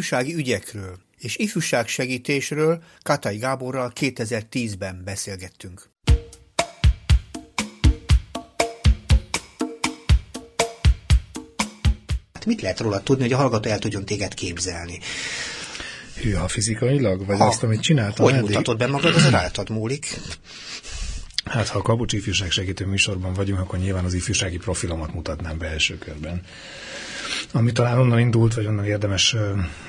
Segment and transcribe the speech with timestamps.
[0.00, 5.90] ifjúsági ügyekről és ifjúságsegítésről Katai Gáborral 2010-ben beszélgettünk.
[12.32, 14.98] Hát mit lehet róla tudni, hogy a hallgató el tudjon téged képzelni?
[16.22, 17.26] Hűha fizikailag?
[17.26, 18.48] Vagy ha, azt, amit csináltam Hogy eddig?
[18.48, 20.20] mutatod be magad, az rátad múlik.
[21.44, 25.66] Hát, ha a Kapucs ifjúság segítő műsorban vagyunk, akkor nyilván az ifjúsági profilomat mutatnám be
[25.66, 26.42] első körben.
[27.52, 29.36] Ami talán onnan indult, vagy onnan érdemes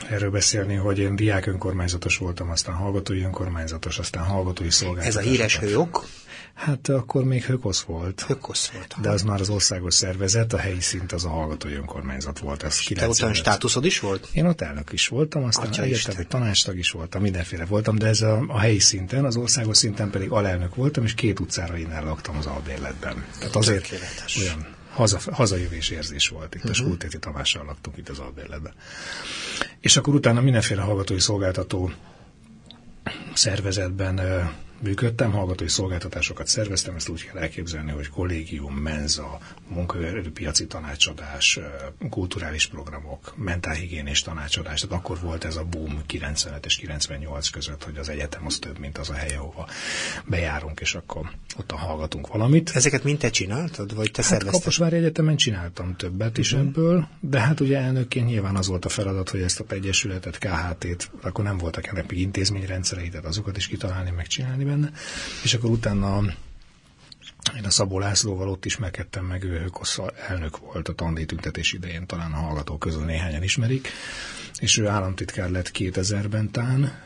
[0.10, 5.16] erről beszélni, hogy én diák önkormányzatos voltam, aztán hallgatói önkormányzatos, aztán hallgatói szolgáltatás.
[5.16, 6.08] Ez a híres hőok?
[6.54, 8.22] Hát akkor még Hökosz volt.
[8.28, 8.96] Hökosz volt.
[9.02, 12.64] De az már az országos szervezet, a helyi szint az a hallgatói önkormányzat volt.
[12.64, 14.30] Ez Te ott státuszod is volt?
[14.34, 18.44] Én ott elnök is voltam, aztán egyetemi tanácstag is voltam, mindenféle voltam, de ez a,
[18.48, 22.46] a helyi szinten, az országos szinten pedig alelnök voltam, és két utcára innen laktam az
[22.46, 23.26] albérletben.
[23.40, 24.38] Tehát azért Tökéletes.
[24.38, 26.56] olyan haza, hazajövés érzés volt.
[26.56, 26.72] Itt uh-huh.
[26.72, 26.86] a mhm.
[26.86, 28.74] Skultéti Tamással laktunk itt az albérletben.
[29.80, 31.92] És akkor utána mindenféle hallgatói szolgáltató
[33.34, 34.20] szervezetben
[34.82, 41.60] működtem, hallgatói szolgáltatásokat szerveztem, ezt úgy kell elképzelni, hogy kollégium, menza, munkaerőpiaci tanácsadás,
[42.10, 44.82] kulturális programok, mentálhigiénés tanácsadás.
[44.82, 48.80] Tehát akkor volt ez a boom 95 és 98 között, hogy az egyetem az több,
[48.80, 49.68] mint az a hely, ahova
[50.26, 52.72] bejárunk, és akkor ott hallgatunk valamit.
[52.74, 54.60] Ezeket mind te csináltad, vagy te hát szervezted?
[54.60, 56.68] Kaposvári Egyetemen csináltam többet is uh-huh.
[56.68, 61.12] ebből, de hát ugye elnökként nyilván az volt a feladat, hogy ezt a egyesületet, KHT-t,
[61.22, 64.92] akkor nem voltak ennek még intézményrendszerei, tehát azokat is kitalálni, megcsinálni benne,
[65.44, 66.22] és akkor utána
[67.58, 72.32] én a Szabó Lászlóval ott ismerkedtem meg, ő Kossza elnök volt a tandíjtüntetés idején, talán
[72.32, 73.88] a hallgatók közül néhányan ismerik,
[74.60, 77.00] és ő államtitkár lett 2000-ben tán,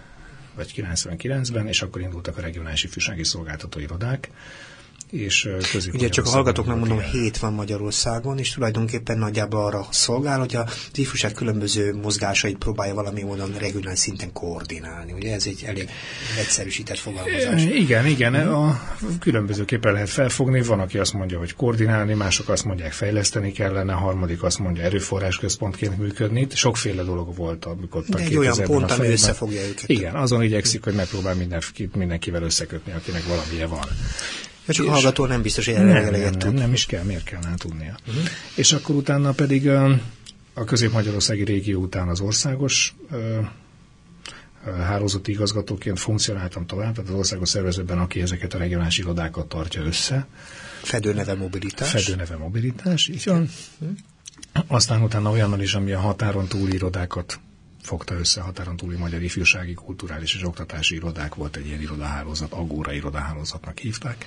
[0.55, 4.29] vagy 99-ben, és akkor indultak a regionális ifjúsági szolgáltató irodák,
[5.09, 5.49] és
[5.93, 10.67] Ugye csak a hallgatóknak mondom, hét van Magyarországon, és tulajdonképpen nagyjából arra szolgál, hogy a
[10.93, 15.11] ifjúság különböző mozgásait próbálja valami módon regionális szinten koordinálni.
[15.11, 15.89] Ugye ez egy elég
[16.39, 17.63] egyszerűsített fogalmazás.
[17.63, 18.81] Igen, igen, a
[19.19, 20.61] különbözőképpen lehet felfogni.
[20.61, 24.83] Van, aki azt mondja, hogy koordinálni, mások azt mondják, fejleszteni kellene, a harmadik azt mondja,
[24.83, 26.47] erőforrás központként működni.
[26.53, 29.89] Sokféle dolog volt, amikor De egy olyan pont, ami összefogja őket.
[29.89, 31.35] Igen, azon igyekszik, hogy megpróbál
[31.93, 33.87] mindenkivel összekötni, akinek valamilyen van.
[34.67, 37.23] Ja, csak a hallgató nem biztos, hogy erre nem, nem, nem, nem is kell, miért
[37.23, 37.97] kellene tudnia.
[38.07, 38.23] Uh-huh.
[38.55, 39.69] És akkor utána pedig
[40.53, 42.95] a közép-magyarországi régió után az országos
[44.65, 50.27] hálózati igazgatóként funkcionáltam tovább, tehát az országos szervezőben, aki ezeket a regionális irodákat tartja össze.
[50.81, 51.89] Fedőneve mobilitás.
[51.89, 53.49] Fedőneve mobilitás, így van.
[53.79, 53.97] Uh-huh.
[54.67, 57.39] Aztán utána olyannal is, ami a határon túli irodákat
[57.85, 62.93] fogta össze határon túli magyar ifjúsági, kulturális és oktatási irodák, volt egy ilyen irodahálózat, Agóra
[62.93, 64.25] irodahálózatnak hívták,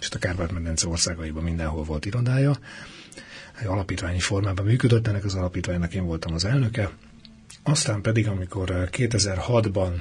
[0.00, 2.58] és a Kárpát-medence országaiban mindenhol volt irodája.
[3.60, 6.90] Egy alapítványi formában működött, ennek az alapítványnak én voltam az elnöke.
[7.62, 9.92] Aztán pedig, amikor 2006-ban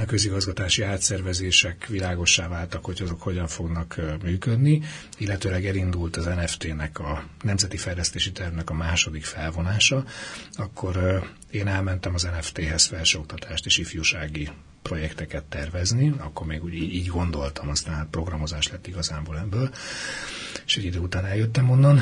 [0.00, 4.82] a közigazgatási átszervezések világossá váltak, hogy azok hogyan fognak működni,
[5.18, 10.04] illetőleg elindult az NFT-nek a Nemzeti Fejlesztési Tervnek a második felvonása,
[10.52, 14.48] akkor én elmentem az NFT-hez felsőoktatást és ifjúsági
[14.82, 19.70] projekteket tervezni, akkor még úgy így gondoltam, aztán hát programozás lett igazából ebből,
[20.66, 22.00] és egy idő után eljöttem onnan,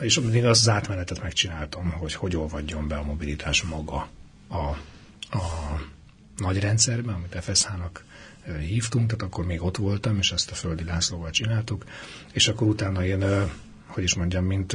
[0.00, 4.08] és azt az átmenetet megcsináltam, hogy hogy olvadjon be a mobilitás maga
[4.48, 4.56] a,
[5.36, 5.42] a
[6.36, 8.04] nagy rendszerben, amit FSH-nak
[8.60, 11.84] hívtunk, tehát akkor még ott voltam, és ezt a Földi Lászlóval csináltuk,
[12.32, 13.24] és akkor utána én,
[13.86, 14.72] hogy is mondjam, mint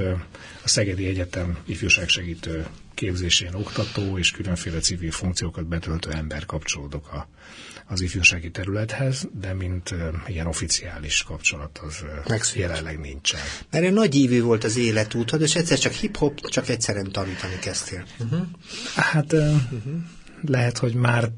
[0.64, 7.28] a Szegedi Egyetem ifjúságsegítő képzésén oktató és különféle civil funkciókat betöltő ember kapcsolódok a,
[7.88, 13.40] az ifjúsági területhez, de mint uh, ilyen oficiális kapcsolat az uh, jelenleg nincsen.
[13.72, 18.06] Mert egy nagy ívű volt az életútod, és egyszer csak hip-hop, csak egyszerűen tanítani kezdtél.
[18.20, 18.42] Uh-huh.
[18.96, 19.40] Hát uh,
[19.72, 19.94] uh-huh.
[20.42, 21.30] lehet, hogy már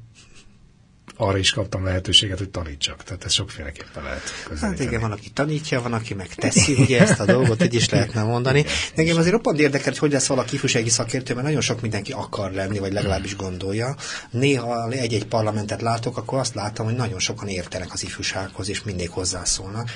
[1.22, 3.04] arra is kaptam lehetőséget, hogy tanítsak.
[3.04, 4.78] Tehát ez sokféleképpen lehet közelíteni.
[4.78, 8.24] Hát igen, van, aki tanítja, van, aki megteszi ugye ezt a dolgot, így is lehetne
[8.24, 8.66] mondani.
[8.96, 12.52] Engem azért roppant érdekel, hogy hogy lesz valaki ifjúsági szakértő, mert nagyon sok mindenki akar
[12.52, 13.96] lenni, vagy legalábbis gondolja.
[14.30, 19.10] Néha egy-egy parlamentet látok, akkor azt látom, hogy nagyon sokan értenek az ifjúsághoz, és mindig
[19.10, 19.90] hozzászólnak.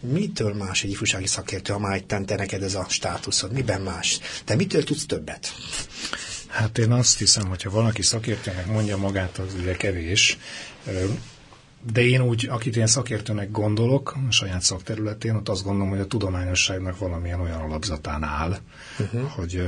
[0.00, 3.52] Mitől más egy ifjúsági szakértő, ha már egy te neked ez a státuszod?
[3.52, 4.20] Miben más?
[4.44, 5.52] Te mitől tudsz többet?
[6.46, 10.38] Hát én azt hiszem, hogyha valaki szakértőnek mondja magát, az ugye kevés.
[11.92, 16.06] De én úgy, akit én szakértőnek gondolok, a saját szakterületén, ott azt gondolom, hogy a
[16.06, 18.58] tudományosságnak valamilyen olyan alapzatán áll,
[18.98, 19.30] uh-huh.
[19.30, 19.62] hogy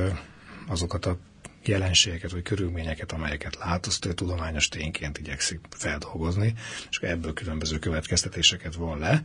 [0.66, 1.18] azokat a
[1.64, 6.54] jelenségeket vagy körülményeket, amelyeket lát, azt ő tudományos tényként igyekszik feldolgozni,
[6.90, 9.22] és ebből különböző következtetéseket von le.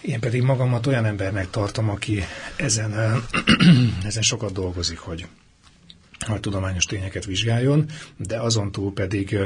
[0.00, 2.22] Én pedig magamat olyan embernek tartom, aki
[2.56, 3.22] ezen,
[4.04, 5.26] ezen sokat dolgozik, hogy
[6.18, 9.38] hogy tudományos tényeket vizsgáljon, de azon túl pedig,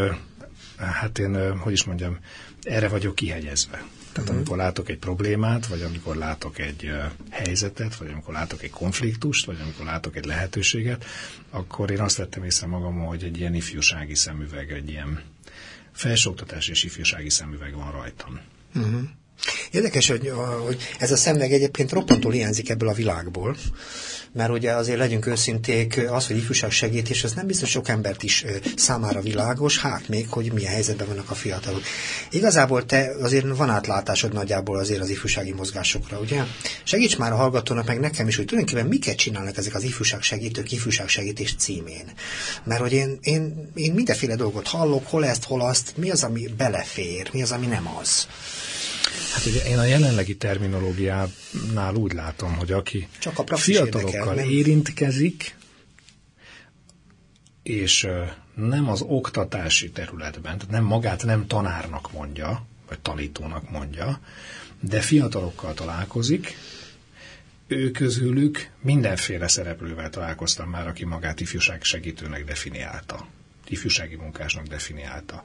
[0.78, 2.18] hát én, hogy is mondjam,
[2.62, 3.84] erre vagyok kihegyezve.
[4.12, 6.90] Tehát amikor látok egy problémát, vagy amikor látok egy
[7.30, 11.04] helyzetet, vagy amikor látok egy konfliktust, vagy amikor látok egy lehetőséget,
[11.50, 15.22] akkor én azt vettem észre magam, hogy egy ilyen ifjúsági szemüveg, egy ilyen
[15.92, 18.40] felsőoktatás és ifjúsági szemüveg van rajtam.
[18.74, 19.00] Uh-huh.
[19.70, 20.32] Érdekes, hogy,
[20.64, 23.56] hogy ez a szemüveg egyébként roppantól hiányzik ebből a világból,
[24.32, 28.44] mert ugye azért legyünk őszinték, az, hogy ifjúság segítés, az nem biztos sok embert is
[28.76, 31.82] számára világos, hát még, hogy milyen helyzetben vannak a fiatalok.
[32.30, 36.42] Igazából te azért van átlátásod nagyjából azért az ifjúsági mozgásokra, ugye?
[36.84, 40.72] Segíts már a hallgatónak, meg nekem is, hogy tulajdonképpen miket csinálnak ezek az ifjúság segítők
[40.72, 42.12] ifjúság segítés címén.
[42.64, 46.46] Mert hogy én, én, én mindenféle dolgot hallok, hol ezt, hol azt, mi az, ami
[46.56, 48.26] belefér, mi az, ami nem az.
[49.32, 55.56] Hát ugye én a jelenlegi terminológiánál úgy látom, hogy aki Csak a fiatalokkal érdekel, érintkezik,
[57.62, 58.08] és
[58.54, 64.20] nem az oktatási területben, tehát nem magát nem tanárnak mondja, vagy tanítónak mondja,
[64.80, 66.56] de fiatalokkal találkozik,
[67.66, 73.26] ő közülük mindenféle szereplővel találkoztam már, aki magát ifjúság segítőnek definiálta
[73.70, 75.44] ifjúsági munkásnak definiálta.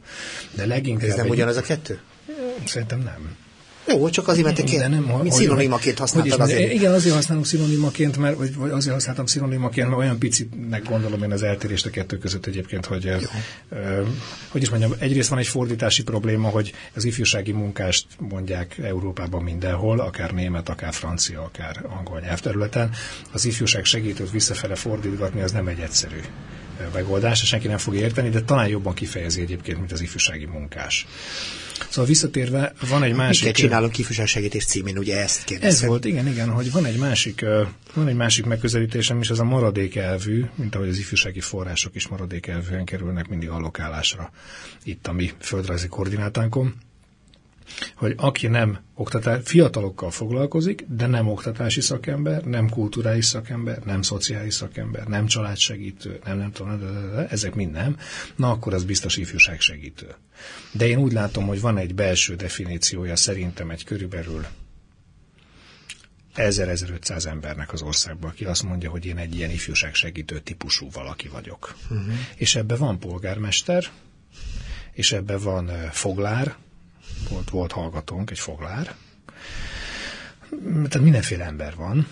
[0.51, 1.09] De leginkább...
[1.09, 1.31] Ez nem egy...
[1.31, 1.99] ugyanaz a kettő?
[2.65, 3.37] Szerintem nem.
[3.87, 6.73] Jó, csak azért, mert te nem, mint szinonimaként használtad azért.
[6.73, 11.31] Igen, azért használom szinonimaként, mert, vagy, vagy azért használtam szinonimaként, mert olyan picinek gondolom én
[11.31, 13.11] az eltérést a kettő között egyébként, hogy,
[13.69, 14.01] ö,
[14.47, 19.99] hogy is mondjam, egyrészt van egy fordítási probléma, hogy az ifjúsági munkást mondják Európában mindenhol,
[19.99, 22.89] akár német, akár francia, akár angol nyelvterületen.
[23.31, 26.19] Az ifjúság segítőt visszafele fordítgatni, az nem egy egyszerű
[26.93, 31.07] megoldás, senki nem fog érteni, de talán jobban kifejezi egyébként, mint az ifjúsági munkás.
[31.89, 33.43] Szóval visszatérve, van egy másik...
[33.43, 33.95] Miket csinálunk
[34.25, 35.83] segítés címén, ugye ezt kérdezem.
[35.83, 37.45] Ez volt, igen, igen, hogy van egy másik,
[37.93, 42.07] van egy másik megközelítésem is, az a maradék elvű, mint ahogy az ifjúsági források is
[42.07, 44.31] maradék elvűen kerülnek mindig allokálásra
[44.83, 46.75] itt a mi földrajzi koordinátánkon
[47.95, 54.53] hogy aki nem oktatás, fiatalokkal foglalkozik, de nem oktatási szakember, nem kulturális szakember, nem szociális
[54.53, 56.81] szakember, nem családsegítő, nem, nem tudom,
[57.29, 57.97] ezek mind nem,
[58.35, 60.15] na akkor az biztos ifjúság segítő.
[60.71, 64.45] De én úgy látom, hogy van egy belső definíciója szerintem egy körülbelül
[66.35, 71.27] 1000-1500 embernek az országban, aki azt mondja, hogy én egy ilyen ifjúság segítő típusú valaki
[71.27, 71.75] vagyok.
[71.89, 72.13] Uh-huh.
[72.35, 73.85] És ebbe van polgármester,
[74.91, 76.55] és ebbe van foglár,
[77.29, 78.95] volt, volt hallgatónk, egy foglár,
[80.73, 82.07] tehát mindenféle ember van,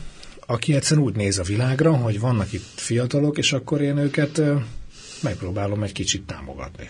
[0.45, 4.41] aki egyszerűen úgy néz a világra, hogy vannak itt fiatalok, és akkor én őket
[5.21, 6.89] megpróbálom egy kicsit támogatni.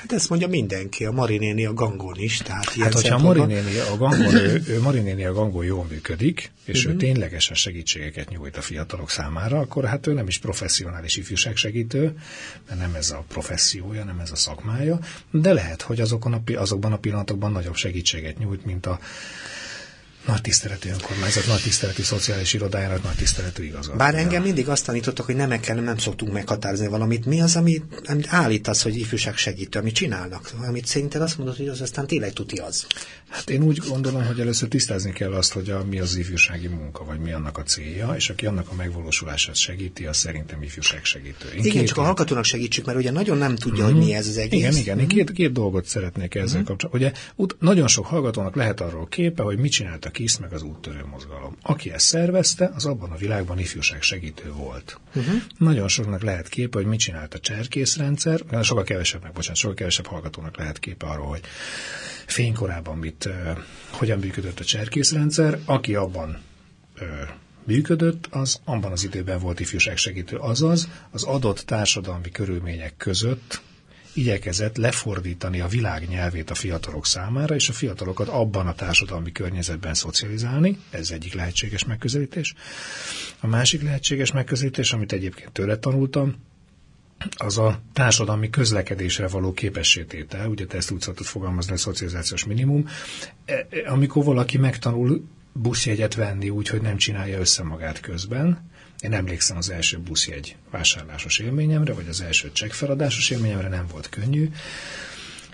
[0.00, 2.36] Hát ezt mondja mindenki, a Marinéni a gangon is.
[2.36, 6.78] Tehát hát, hogyha a Marinéni a gangon, ő, ő Marinéni a gangon jól működik, és
[6.78, 6.92] uh-huh.
[6.92, 7.04] ő mhm.
[7.04, 12.18] ténylegesen segítségeket nyújt a fiatalok számára, akkor hát ő nem is professzionális ifjúságsegítő,
[12.68, 14.98] mert nem ez a professziója, nem ez a szakmája,
[15.30, 18.98] de lehet, hogy azokon a, azokban a pillanatokban nagyobb segítséget nyújt, mint a
[20.26, 23.98] nagy tiszteletű önkormányzat, nagy tiszteletű szociális irodájának, nagy tiszteletű igazgató.
[23.98, 27.26] Bár engem mindig azt tanítottak, hogy nem kell, nem szoktunk meghatározni valamit.
[27.26, 30.50] Mi az, amit, amit állítasz, hogy ifjúság segítő, amit csinálnak?
[30.66, 32.86] Amit szerinted azt mondod, hogy az aztán tényleg tuti az?
[33.28, 37.04] Hát én úgy gondolom, hogy először tisztázni kell azt, hogy a, mi az ifjúsági munka,
[37.04, 41.48] vagy mi annak a célja, és aki annak a megvalósulását segíti, az szerintem ifjúság segítő.
[41.56, 43.94] Én igen, csak a hallgatónak segítsük, mert ugye nagyon nem tudja, mm-hmm.
[43.94, 44.60] hogy mi ez az egész.
[44.60, 44.94] Igen, igen.
[44.94, 45.02] Mm-hmm.
[45.02, 46.66] Én két, két dolgot szeretnék ezzel mm-hmm.
[46.66, 47.02] kapcsolatban.
[47.02, 50.62] Ugye ut- nagyon sok hallgatónak lehet arról képe, hogy mit csinált a KISZ meg az
[50.62, 51.56] úttörő mozgalom.
[51.62, 55.00] Aki ezt szervezte, az abban a világban ifjúság segítő volt.
[55.14, 55.34] Uh-huh.
[55.58, 60.56] Nagyon soknak lehet képe, hogy mit csinált a cserkészrendszer, sokkal kevesebbnek, bocsánat, sokkal kevesebb hallgatónak
[60.56, 61.40] lehet képe arról, hogy
[62.26, 63.28] fénykorában mit,
[63.90, 66.42] hogyan működött a cserkészrendszer, aki abban
[67.64, 70.36] működött, az abban az időben volt ifjúság segítő.
[70.36, 73.60] Azaz, az adott társadalmi körülmények között
[74.16, 79.94] igyekezett lefordítani a világ nyelvét a fiatalok számára, és a fiatalokat abban a társadalmi környezetben
[79.94, 80.78] szocializálni.
[80.90, 82.54] Ez egyik lehetséges megközelítés.
[83.40, 86.34] A másik lehetséges megközelítés, amit egyébként tőle tanultam,
[87.36, 92.88] az a társadalmi közlekedésre való képességtétel, ugye te ezt úgy szoktad fogalmazni, a szocializációs minimum,
[93.44, 99.12] e, e, amikor valaki megtanul buszjegyet venni úgy, hogy nem csinálja össze magát közben, én
[99.12, 104.50] emlékszem az első buszjegy vásárlásos élményemre, vagy az első csekkfeladásos élményemre, nem volt könnyű.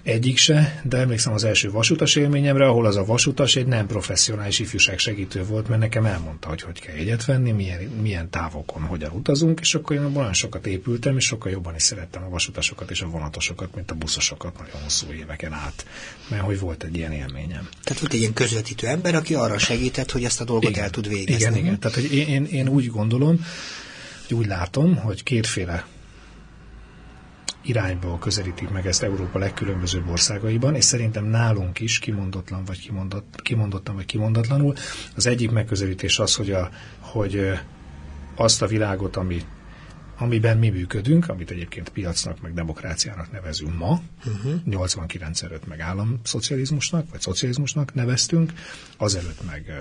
[0.02, 4.58] Egyik se, de emlékszem az első vasutas élményemre, ahol az a vasutas egy nem professzionális
[4.58, 9.10] ifjúság segítő volt, mert nekem elmondta, hogy hogy kell jegyet venni, milyen, milyen távokon hogyan
[9.10, 13.00] utazunk, és akkor én olyan sokat épültem, és sokkal jobban is szerettem a vasutasokat és
[13.00, 15.86] a vonatosokat, mint a buszosokat nagyon hosszú éveken át,
[16.28, 17.68] mert hogy volt egy ilyen élményem.
[17.82, 20.90] Tehát volt egy ilyen közvetítő ember, aki arra segített, hogy ezt a dolgot igen, el
[20.90, 21.44] tud végezni.
[21.44, 21.78] Igen, igen.
[21.78, 23.46] Tehát hogy én, én, én úgy gondolom,
[24.26, 25.86] hogy úgy látom, hogy kétféle
[27.62, 33.94] irányba közelítik meg ezt Európa legkülönbözőbb országaiban, és szerintem nálunk is kimondotlan vagy kimondott, kimondottan
[33.94, 34.74] vagy kimondatlanul.
[35.16, 37.50] Az egyik megközelítés az, hogy, a, hogy
[38.34, 39.42] azt a világot, ami,
[40.18, 44.54] amiben mi működünk, amit egyébként piacnak, meg demokráciának nevezünk ma, uh-huh.
[44.64, 48.52] 89 előtt meg államszocializmusnak, vagy szocializmusnak neveztünk,
[48.96, 49.72] azelőtt meg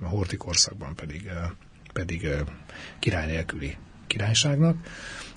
[0.00, 1.30] a Horti korszakban pedig,
[1.92, 2.28] pedig
[2.98, 3.76] király nélküli
[4.08, 4.76] királyságnak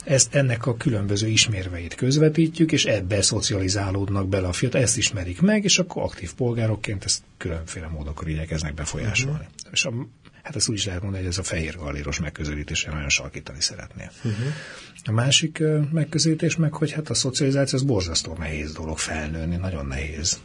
[0.03, 5.63] ezt ennek a különböző ismérveit közvetítjük, és ebbe szocializálódnak bele a fiatal, ezt ismerik meg,
[5.63, 9.37] és akkor aktív polgárokként ezt különféle módokon igyekeznek befolyásolni.
[9.37, 9.71] Uh-huh.
[9.71, 9.93] És a,
[10.43, 14.11] hát ezt úgy is lehet mondani, hogy ez a fehér galléros megközelítése nagyon sarkítani szeretnél.
[14.17, 14.45] Uh-huh.
[15.03, 20.39] A másik megközelítés meg, hogy hát a szocializáció az borzasztó nehéz dolog felnőni, nagyon nehéz.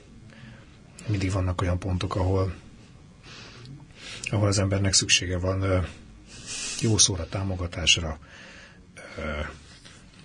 [1.06, 2.54] Mindig vannak olyan pontok, ahol
[4.30, 5.86] ahol az embernek szüksége van
[6.80, 8.18] jó szóra, támogatásra,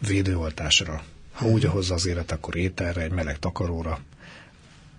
[0.07, 1.03] védőoltásra.
[1.31, 3.99] Ha úgy hozza az élet, akkor ételre, egy meleg takaróra.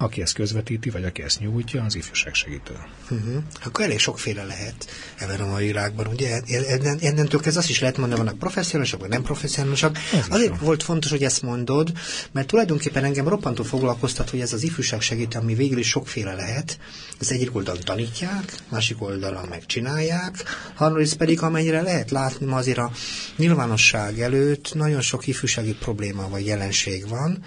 [0.03, 2.73] Aki ezt közvetíti, vagy aki ezt nyújtja, az ifjúság segítő.
[3.11, 3.43] Uh-huh.
[3.65, 6.07] Akkor elég sokféle lehet ebben a mai világban.
[6.07, 9.99] Ugye ennen, ennentől kezdve azt is lehet mondani, vannak professzionálisak, vagy nem professzionálisak.
[10.29, 10.59] Azért van.
[10.61, 11.93] volt fontos, hogy ezt mondod,
[12.33, 16.79] mert tulajdonképpen engem roppantól foglalkoztat, hogy ez az ifjúság segítő, ami végül is sokféle lehet.
[17.21, 20.45] Az egyik oldalon tanítják, másik oldalon megcsinálják,
[20.75, 22.91] harmadrészt pedig amennyire lehet látni, ma azért a
[23.37, 27.45] nyilvánosság előtt nagyon sok ifjúsági probléma vagy jelenség van,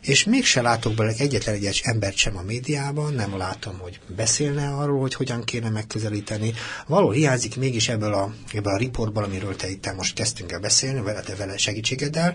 [0.00, 5.00] és mégse látok belőle egyetlen egy embert sem a médiában, nem látom, hogy beszélne arról,
[5.00, 6.52] hogy hogyan kéne megközelíteni.
[6.86, 11.00] Való hiányzik mégis ebből a, ebből a riportból, amiről te itt most kezdtünk el beszélni,
[11.00, 12.34] vele, te vele segítségeddel,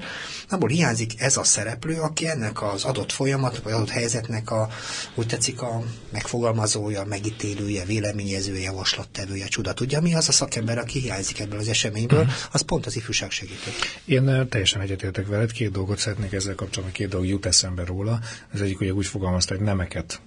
[0.50, 4.70] abból hiányzik ez a szereplő, aki ennek az adott folyamat, vagy adott helyzetnek a,
[5.16, 9.74] úgy tetszik, a megfogalmazója, megítélője, véleményezője, javaslattevője, csuda.
[9.74, 12.34] Tudja, mi az a szakember, aki hiányzik ebből az eseményből, uh-huh.
[12.52, 13.72] az pont az ifjúság segítő.
[14.06, 18.20] Én teljesen egyetértek veled, két dolgot szeretnék ezzel kapcsolatban, két dolog jut eszembe róla.
[18.54, 20.22] Az egyik ugye úgy fogalmazta, hogy nemeket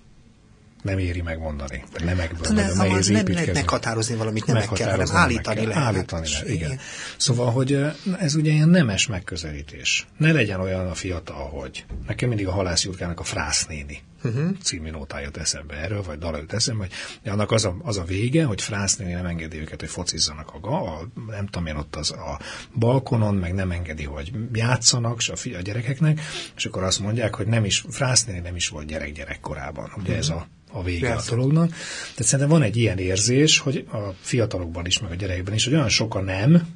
[0.82, 1.84] nem éri megmondani.
[2.04, 5.82] Nemekből ne, nagyon nehéz nem lehet meghatározni valamit nemek kell, hanem állítani lehet.
[5.82, 6.56] Állítani lehet, igen.
[6.56, 6.78] igen.
[7.16, 7.86] Szóval, hogy
[8.18, 10.06] ez ugye ilyen nemes megközelítés.
[10.16, 14.50] Ne legyen olyan a fiatal, hogy nekem mindig a halászjutkának a frásznéni uh-huh.
[14.62, 16.86] című nótája jut eszembe erről, vagy dal jut eszembe,
[17.22, 20.98] hogy annak az a, az a vége, hogy frásznéni nem engedi őket, hogy focizzanak a,
[20.98, 22.38] a nem tudom én ott az a
[22.74, 26.20] balkonon, meg nem engedi, hogy játszanak a, fi, a gyerekeknek,
[26.56, 29.92] és akkor azt mondják, hogy nem is, frásznéni nem is volt gyerek gyerekkorában.
[29.96, 30.16] Ugye uh-huh.
[30.16, 31.32] ez a a vége Persze.
[31.32, 31.68] a dolognak.
[31.68, 35.74] Tehát szerintem van egy ilyen érzés, hogy a fiatalokban is, meg a gyerekekben is, hogy
[35.74, 36.66] olyan sok a nem,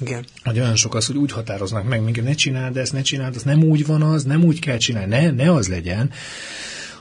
[0.00, 0.24] igen.
[0.42, 3.44] Hogy olyan sok az, hogy úgy határoznak meg minket, ne csináld ezt, ne csináld ezt,
[3.44, 6.10] nem úgy van az, nem úgy kell csinálni, ne, ne az legyen.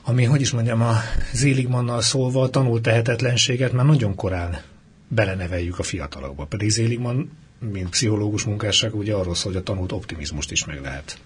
[0.06, 0.98] Ami, hogy is mondjam, a
[1.34, 4.62] Zéligmannal szólva a tanult tehetetlenséget már nagyon korán
[5.08, 6.46] beleneveljük a fiatalokba.
[6.46, 7.32] Pedig Zéligman,
[7.72, 11.20] mint pszichológus munkásság, ugye arról szól, hogy a tanult optimizmust is meg lehet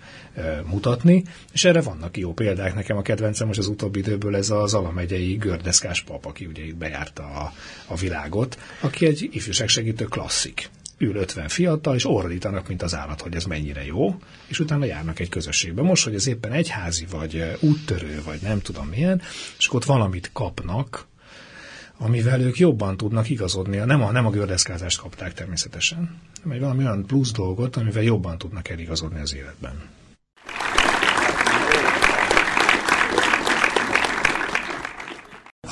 [0.69, 2.75] mutatni, és erre vannak jó példák.
[2.75, 6.75] Nekem a kedvencem most az utóbbi időből ez az alamegyei gördeszkás pap, aki ugye itt
[6.75, 7.53] bejárta a,
[7.87, 13.35] a világot, aki egy ifjúságsegítő klasszik ül 50 fiatal, és ordítanak, mint az állat, hogy
[13.35, 14.15] ez mennyire jó,
[14.47, 15.81] és utána járnak egy közösségbe.
[15.81, 19.21] Most, hogy ez éppen egyházi, vagy úttörő, vagy nem tudom milyen,
[19.57, 21.07] és ott valamit kapnak,
[21.97, 23.77] amivel ők jobban tudnak igazodni.
[23.77, 28.37] Nem a, nem a gördeszkázást kapták természetesen, hanem egy valami olyan plusz dolgot, amivel jobban
[28.37, 29.81] tudnak eligazodni az életben.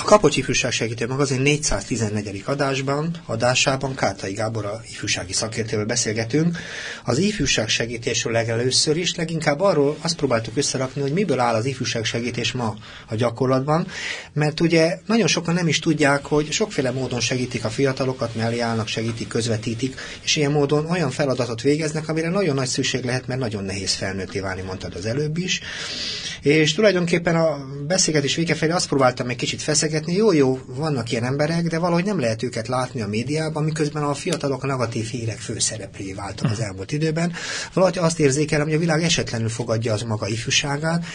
[0.05, 2.43] Kapocs Ifjúság Segítő Magazin 414.
[2.45, 6.57] adásban, adásában Kátai Gábor a ifjúsági szakértővel beszélgetünk.
[7.03, 12.03] Az ifjúság segítésről legelőször is, leginkább arról azt próbáltuk összerakni, hogy miből áll az ifjúság
[12.03, 12.75] segítés ma
[13.07, 13.87] a gyakorlatban,
[14.33, 18.87] mert ugye nagyon sokan nem is tudják, hogy sokféle módon segítik a fiatalokat, mellé állnak,
[18.87, 23.63] segítik, közvetítik, és ilyen módon olyan feladatot végeznek, amire nagyon nagy szükség lehet, mert nagyon
[23.63, 25.61] nehéz felnőtté válni, mondtad az előbb is.
[26.41, 27.57] És tulajdonképpen a
[27.87, 32.05] beszélgetés vége felé azt próbáltam egy kicsit feszegetni, jó, jó, vannak ilyen emberek, de valahogy
[32.05, 36.59] nem lehet őket látni a médiában, miközben a fiatalok a negatív hírek főszereplői váltak az
[36.59, 37.33] elmúlt időben.
[37.73, 41.05] Valahogy azt érzékelem, hogy a világ esetlenül fogadja az maga ifjúságát,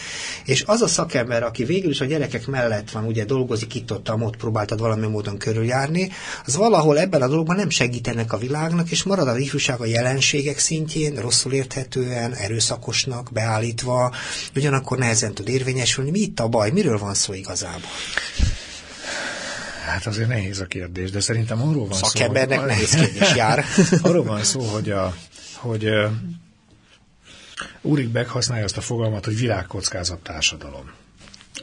[0.45, 4.11] és az a szakember, aki végül is a gyerekek mellett van, ugye dolgozik itt ott,
[4.11, 6.11] ott próbáltad valami módon körüljárni,
[6.45, 10.59] az valahol ebben a dologban nem segítenek a világnak, és marad az ifjúság a jelenségek
[10.59, 14.13] szintjén, rosszul érthetően, erőszakosnak beállítva,
[14.55, 16.11] ugyanakkor nehezen tud érvényesülni.
[16.11, 16.71] Mi itt a baj?
[16.71, 17.89] Miről van szó igazából?
[19.91, 22.65] Hát azért nehéz a kérdés, de szerintem arról van Szakembernek szó...
[22.65, 23.65] nehéz kérdés jár.
[24.01, 25.15] arról van szó, hogy, a,
[25.55, 26.11] hogy uh,
[27.81, 30.91] Ulrich Beck használja azt a fogalmat, hogy világkockázat társadalom.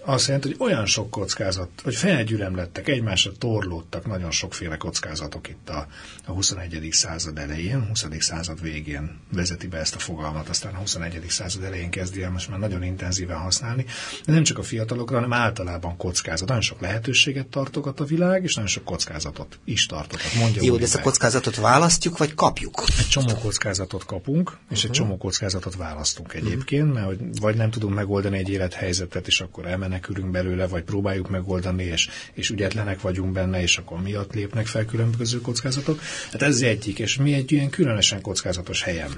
[0.09, 5.87] Azt jelenti, hogy olyan sok kockázat, hogy felgyülemlettek, egymásra torlódtak nagyon sokféle kockázatok itt a,
[6.27, 6.89] a 21.
[6.91, 8.07] század elején, 20.
[8.19, 11.25] század végén vezeti be ezt a fogalmat, aztán a 21.
[11.29, 13.85] század elején kezdi el most már nagyon intenzíven használni,
[14.25, 16.49] de nem csak a fiatalokra, hanem általában kockázat.
[16.49, 20.35] Nagyon sok lehetőséget tartogat a világ, és nagyon sok kockázatot is tartogat.
[20.39, 22.85] Mondja Jó, de ezt a kockázatot választjuk, vagy kapjuk?
[22.99, 24.85] Egy csomó kockázatot kapunk, és uh-huh.
[24.85, 29.67] egy csomó kockázatot választunk egyébként, mert hogy vagy nem tudunk megoldani egy élethelyzetet, és akkor
[29.99, 34.85] elmenekülünk belőle, vagy próbáljuk megoldani, és, és ügyetlenek vagyunk benne, és akkor miatt lépnek fel
[34.85, 36.01] különböző kockázatok.
[36.33, 39.11] Hát ez egyik, és mi egy ilyen különösen kockázatos helyen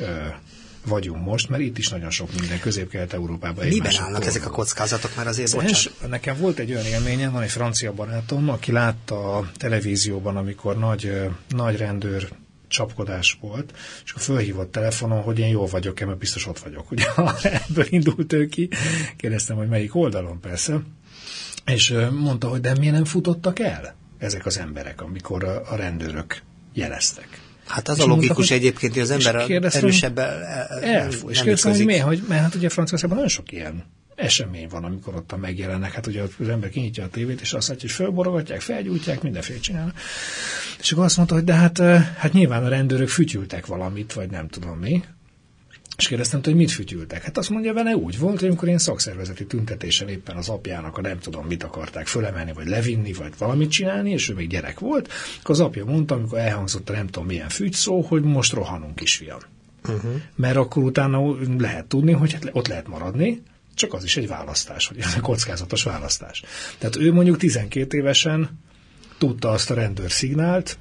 [0.00, 0.06] ö,
[0.86, 3.66] vagyunk most, mert itt is nagyon sok minden közép-kelet-európában.
[3.66, 4.28] Miben állnak tornul.
[4.28, 8.48] ezek a kockázatok, mert azért Szes, Nekem volt egy olyan élményem, van egy francia barátom,
[8.48, 11.12] aki látta a televízióban, amikor nagy,
[11.48, 12.28] nagy rendőr
[12.72, 13.72] csapkodás volt,
[14.04, 16.90] és akkor fölhívott telefonon, hogy én jól vagyok-e, mert biztos ott vagyok.
[16.90, 17.04] Ugye
[17.68, 18.68] ebből indult ő ki,
[19.16, 20.80] kérdeztem, hogy melyik oldalon persze,
[21.64, 27.40] és mondta, hogy de miért nem futottak el ezek az emberek, amikor a, rendőrök jeleztek.
[27.66, 30.42] Hát az és a logikus mondta, egyébként, hogy az ember erősebb el,
[30.82, 31.30] elfú.
[31.30, 33.84] És kérdeztem, hogy miért, hogy, mert hát ugye Franciaországban nagyon sok ilyen
[34.14, 35.92] esemény van, amikor ott megjelennek.
[35.92, 39.96] Hát ugye az ember kinyitja a tévét, és azt látja, hogy fölborogatják, felgyújtják, mindenféle csinálnak.
[40.80, 41.78] És akkor azt mondta, hogy de hát,
[42.16, 45.02] hát nyilván a rendőrök fütyültek valamit, vagy nem tudom mi.
[45.96, 47.22] És kérdeztem, hogy mit fütyültek.
[47.22, 51.00] Hát azt mondja, vele úgy volt, hogy amikor én szakszervezeti tüntetésen éppen az apjának a
[51.00, 55.08] nem tudom mit akarták fölemelni, vagy levinni, vagy valamit csinálni, és ő még gyerek volt,
[55.40, 58.94] akkor az apja mondta, amikor elhangzott a nem tudom milyen fügy szó, hogy most rohanunk
[58.94, 59.38] kisfiam.
[59.88, 60.10] Uh-huh.
[60.34, 63.42] Mert akkor utána lehet tudni, hogy ott lehet maradni,
[63.74, 66.42] csak az is egy választás, hogy ez egy kockázatos választás.
[66.78, 68.58] Tehát ő mondjuk 12 évesen
[69.18, 70.78] tudta azt a rendőrszignált,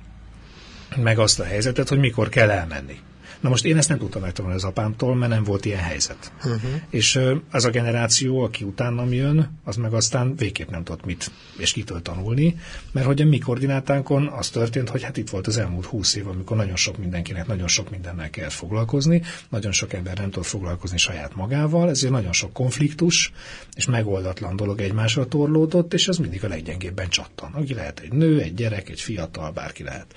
[0.95, 2.99] meg azt a helyzetet, hogy mikor kell elmenni.
[3.41, 6.31] Na most én ezt nem tudtam megtanulni az apámtól, mert nem volt ilyen helyzet.
[6.37, 6.61] Uh-huh.
[6.89, 7.19] És
[7.51, 12.01] az a generáció, aki utánam jön, az meg aztán végképp nem tudott mit és kitől
[12.01, 12.55] tanulni,
[12.91, 16.27] mert hogy a mi koordinátánkon az történt, hogy hát itt volt az elmúlt húsz év,
[16.27, 20.97] amikor nagyon sok mindenkinek nagyon sok mindennel kell foglalkozni, nagyon sok ember nem tud foglalkozni
[20.97, 23.31] saját magával, ezért nagyon sok konfliktus
[23.75, 27.53] és megoldatlan dolog egymásra torlódott, és ez mindig a leggyengébben csattan.
[27.53, 30.15] Aki lehet egy nő, egy gyerek, egy fiatal, bárki lehet.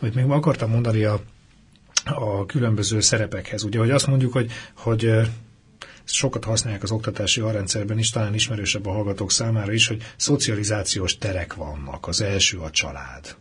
[0.00, 1.20] Amit még akartam mondani a
[2.04, 3.62] a különböző szerepekhez.
[3.62, 5.10] Ugye, hogy azt mondjuk, hogy, hogy
[6.04, 11.54] sokat használják az oktatási alrendszerben is, talán ismerősebb a hallgatók számára is, hogy szocializációs terek
[11.54, 12.08] vannak.
[12.08, 13.36] Az első a család.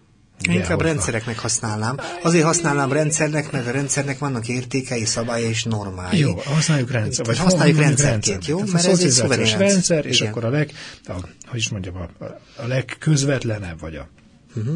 [0.49, 1.97] Én inkább rendszereknek használnám.
[2.21, 6.19] Azért használnám rendszernek, mert a rendszernek vannak értékei, szabályai és normái.
[6.19, 8.59] Jó, használjuk rendszer, vagy használjuk rendszerként, jó?
[8.59, 10.31] Mert ez egy szuverén rendszer, és Igen.
[10.31, 10.71] akkor a leg,
[11.05, 11.13] a,
[11.45, 12.23] hogy is mondjam, a,
[12.61, 14.07] a legközvetlenebb, vagy a
[14.55, 14.75] uh-huh.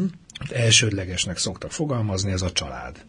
[0.52, 3.04] elsődlegesnek szoktak fogalmazni, ez a család.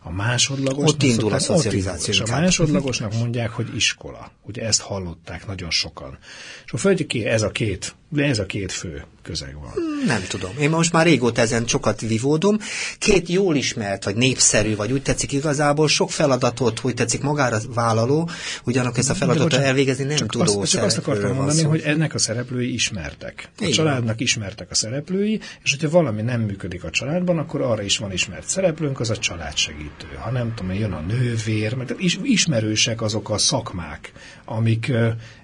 [0.00, 2.12] A másodlagos ott indul a szocializáció.
[2.12, 4.30] És a másodlagosnak mondják, hogy iskola.
[4.42, 6.18] Ugye ezt hallották nagyon sokan.
[6.64, 9.72] És a földje ki, ez a két, de ez a két fő közeg van.
[10.06, 10.50] Nem tudom.
[10.60, 12.58] Én most már régóta ezen sokat vivódom.
[12.98, 18.28] Két jól ismert, vagy népszerű, vagy úgy tetszik igazából, sok feladatot, hogy tetszik magára vállaló,
[18.64, 21.68] ugyanak ezt a feladatot bocsánat, elvégezni nem csak tudó azt, Csak azt akartam mondani, szó.
[21.68, 23.48] hogy ennek a szereplői ismertek.
[23.48, 23.72] A Igen.
[23.72, 28.12] családnak ismertek a szereplői, és hogyha valami nem működik a családban, akkor arra is van
[28.12, 30.06] ismert szereplőnk, az a család segítő.
[30.18, 34.12] Ha nem tudom, jön a nővér, mert ismerősek azok a szakmák,
[34.44, 34.92] amik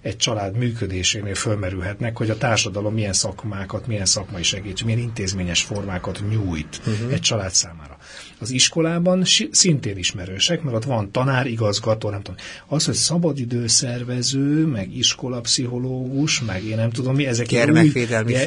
[0.02, 6.22] egy család működésénél fölmerülhetnek, hogy a társadalom milyen szakmákat, milyen szakmai segítség, milyen intézményes formákat
[6.30, 7.12] nyújt uh-huh.
[7.12, 7.96] egy család számára.
[8.42, 12.40] Az iskolában szintén ismerősek, mert ott van tanár, igazgató, nem tudom.
[12.66, 17.92] Az, hogy szabadidőszervező, meg iskolapszichológus, meg én nem tudom mi, ezek ilyen új,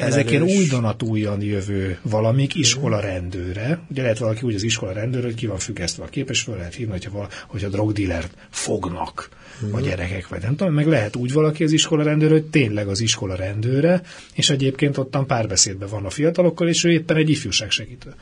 [0.00, 2.58] ezek ilyen újdonatújan jövő valamik mhm.
[2.58, 3.80] iskola rendőre.
[3.90, 6.74] Ugye lehet valaki úgy az iskola rendőr, hogy ki van függesztve a képes, föl lehet
[6.74, 9.28] hívni, hogyha, vala, hogyha drogdillert fognak
[9.72, 13.00] a gyerekek, vagy nem tudom, meg lehet úgy valaki az iskola rendőr, hogy tényleg az
[13.00, 14.02] iskola rendőre,
[14.34, 18.14] és egyébként ottan párbeszédben van a fiatalokkal, és ő éppen egy ifjúságsegítő.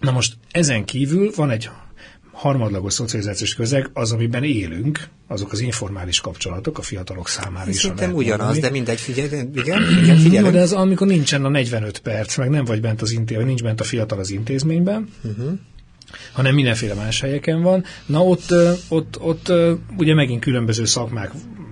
[0.00, 1.70] Na most ezen kívül van egy
[2.32, 7.76] harmadlagos szocializációs közeg, az, amiben élünk, azok az informális kapcsolatok a fiatalok számára is.
[7.76, 8.60] Szerintem ugyanaz, mondani.
[8.60, 10.44] de mindegy, figyelj, igen, igen figyelj.
[10.44, 13.62] No, de az, amikor nincsen a 45 perc, meg nem vagy bent az intézményben, nincs
[13.62, 15.58] bent a fiatal az intézményben, uh-huh
[16.32, 17.84] hanem mindenféle más helyeken van.
[18.06, 18.54] Na ott,
[18.88, 19.52] ott, ott
[19.96, 21.30] ugye megint különböző szakmák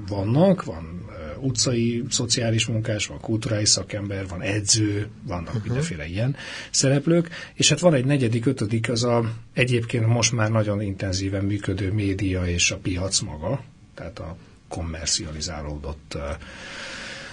[0.09, 0.98] vannak, van
[1.41, 5.65] utcai szociális munkás, van kulturális szakember, van edző, vannak uh-huh.
[5.65, 6.37] mindenféle ilyen
[6.71, 11.93] szereplők, és hát van egy negyedik, ötödik, az a egyébként most már nagyon intenzíven működő
[11.93, 13.63] média és a piac maga,
[13.95, 14.37] tehát a
[14.69, 16.17] kommercializálódott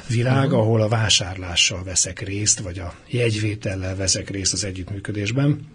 [0.08, 0.60] világ, uh-huh.
[0.60, 5.68] ahol a vásárlással veszek részt, vagy a jegyvétellel veszek részt az együttműködésben.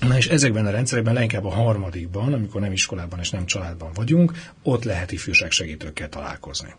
[0.00, 4.32] Na és ezekben a rendszerekben, leginkább a harmadikban, amikor nem iskolában és nem családban vagyunk,
[4.62, 6.74] ott lehet ifjúság segítőkkel találkozni.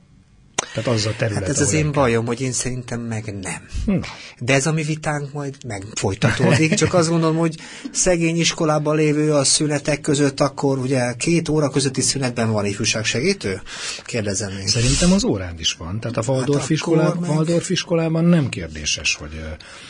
[0.74, 3.68] Tehát az a terület, Hát ez az én bajom, hogy én szerintem meg nem.
[3.86, 4.08] Na.
[4.40, 7.56] De ez a mi vitánk majd megfolytatódik, csak azt gondolom, hogy
[7.92, 13.62] szegény iskolában lévő a szünetek között, akkor ugye két óra közötti szünetben van ifjúság segítő?
[14.04, 14.68] Kérdezem én.
[14.68, 16.00] Szerintem az órán is van.
[16.00, 17.30] Tehát a Waldorf, hát iskolában, meg...
[17.30, 19.42] Waldorf iskolában nem kérdéses, hogy,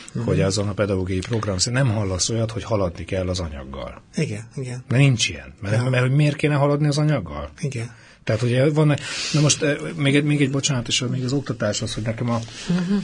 [0.07, 0.25] uh-huh.
[0.25, 4.01] hogy azon a pedagógiai program nem hallasz olyat, hogy haladni kell az anyaggal.
[4.15, 4.83] Igen, igen.
[4.87, 5.53] De nincs ilyen.
[5.61, 5.79] Mert, ja.
[5.79, 7.49] mert, mert hogy miért kéne haladni az anyaggal?
[7.59, 7.91] Igen.
[8.23, 8.97] Tehát ugye van,
[9.33, 12.39] na most még egy, még egy bocsánat, és még az oktatás az, hogy nekem a,
[12.69, 13.03] uh-huh.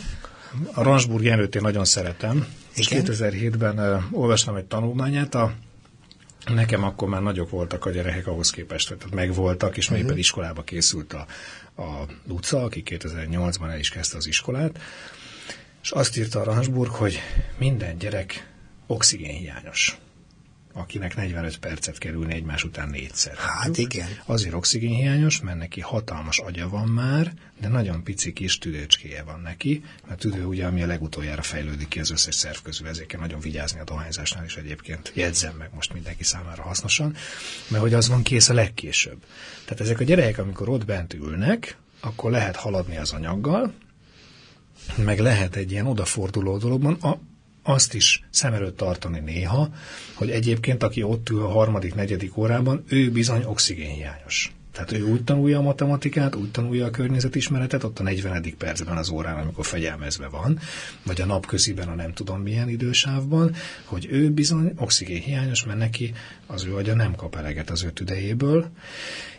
[0.74, 3.02] a Ransburg Jenőt én nagyon szeretem, Igen?
[3.02, 5.54] és 2007-ben uh, olvastam egy tanulmányát, a
[6.46, 10.18] Nekem akkor már nagyok voltak a gyerekek ahhoz képest, tehát megvoltak, és uh-huh.
[10.18, 11.26] iskolába készült a,
[11.82, 14.80] a Luca, aki 2008-ban el is kezdte az iskolát,
[15.82, 17.20] és azt írta a Ransburg, hogy
[17.58, 18.48] minden gyerek
[18.88, 19.98] oxigénhiányos
[20.74, 23.36] akinek 45 percet kerülni egymás után négyszer.
[23.36, 24.08] Hát igen.
[24.26, 29.84] Azért oxigénhiányos, mert neki hatalmas agya van már, de nagyon pici kis tüdőcskéje van neki,
[30.08, 33.40] mert tüdő ugye, ami a legutoljára fejlődik ki az összes szerv közül, ezért kell nagyon
[33.40, 35.12] vigyázni a dohányzásnál is egyébként.
[35.16, 37.16] Jegyzem meg most mindenki számára hasznosan,
[37.68, 39.24] mert hogy az van kész a legkésőbb.
[39.66, 43.74] Tehát ezek a gyerekek, amikor ott bent ülnek, akkor lehet haladni az anyaggal,
[44.96, 47.20] meg lehet egy ilyen odaforduló dologban, a,
[47.70, 49.70] azt is szem előtt tartani néha,
[50.14, 54.54] hogy egyébként aki ott ül a harmadik, negyedik órában, ő bizony oxigénhiányos.
[54.72, 58.54] Tehát ő úgy tanulja a matematikát, úgy tanulja a környezetismeretet, ott a 40.
[58.58, 60.60] percben az órán, amikor fegyelmezve van,
[61.04, 63.56] vagy a napköziben a nem tudom milyen idősávban,
[63.86, 66.14] hogy ő bizony oxigénhiányos, mert neki
[66.48, 68.70] az ő agya nem kap eleget az ő tüdejéből,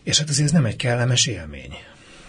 [0.03, 1.75] és hát ez nem egy kellemes élmény.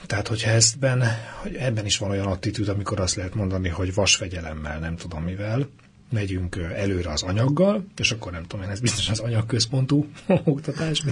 [0.06, 1.04] Tehát, hogyha ezben,
[1.42, 5.68] hogy ebben is van olyan attitűd, amikor azt lehet mondani, hogy vasfegyelemmel, nem tudom mivel,
[6.12, 10.08] megyünk előre az anyaggal, és akkor nem tudom én, ez biztos az anyagközpontú
[10.44, 11.04] oktatás,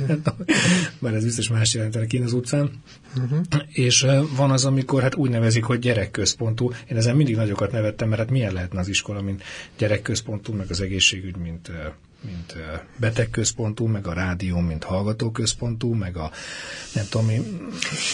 [0.99, 2.71] mert ez biztos más jelentene ki az utcán.
[3.17, 3.39] Uh-huh.
[3.67, 6.71] És van az, amikor hát úgy nevezik, hogy gyerekközpontú.
[6.89, 9.43] Én ezen mindig nagyokat nevettem, mert hát milyen lehetne az iskola, mint
[9.77, 11.71] gyerekközpontú, meg az egészségügy, mint
[12.21, 12.53] mint
[12.97, 16.31] betegközpontú, meg a rádió, mint hallgatóközpontú, meg a
[16.93, 17.41] nem tudom mi.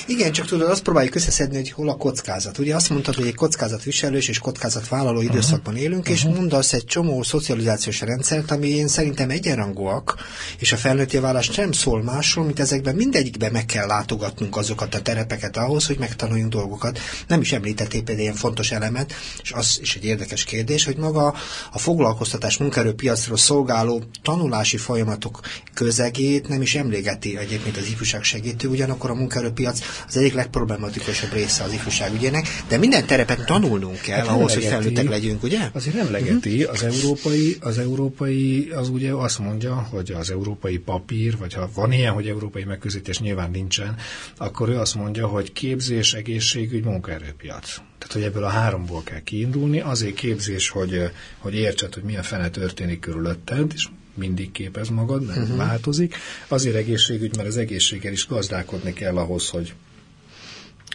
[0.07, 2.57] Igen, csak tudod, azt próbáljuk összeszedni, hogy hol a kockázat.
[2.57, 5.33] Ugye azt mondtad, hogy egy kockázatviselős és kockázatvállaló uh-huh.
[5.33, 6.15] időszakban élünk, uh-huh.
[6.15, 10.15] és mondasz egy csomó szocializációs rendszert, ami én szerintem egyenrangúak,
[10.59, 15.01] és a felnőtté válás sem szól másról, mint ezekben mindegyikben meg kell látogatnunk azokat a
[15.01, 16.99] terepeket ahhoz, hogy megtanuljunk dolgokat.
[17.27, 21.35] Nem is említettél például ilyen fontos elemet, és az is egy érdekes kérdés, hogy maga
[21.71, 25.39] a foglalkoztatás munkaerőpiacról szolgáló tanulási folyamatok
[25.73, 31.63] közegét nem is emlégeti egyébként az ifjúság segítő, ugyanakkor a munkaerőpiac az egyik legproblematikusabb része
[31.63, 35.69] az ifjúság ügyének, de minden terepen tanulnunk kell hát ahhoz, hogy felnőttek legyünk, ugye?
[35.73, 36.63] Azért nem legeti.
[36.63, 41.91] Az európai, az európai az ugye azt mondja, hogy az európai papír, vagy ha van
[41.91, 43.95] ilyen, hogy európai megközelítés nyilván nincsen,
[44.37, 47.81] akkor ő azt mondja, hogy képzés, egészségügy, munkaerőpiac.
[48.07, 52.49] Tehát, hogy ebből a háromból kell kiindulni, azért képzés, hogy, hogy értsed, hogy milyen fene
[52.49, 55.57] történik körülötted, és mindig képez magad, mert uh-huh.
[55.57, 56.15] változik.
[56.47, 59.73] Azért egészségügy, mert az egészséggel is gazdálkodni kell ahhoz, hogy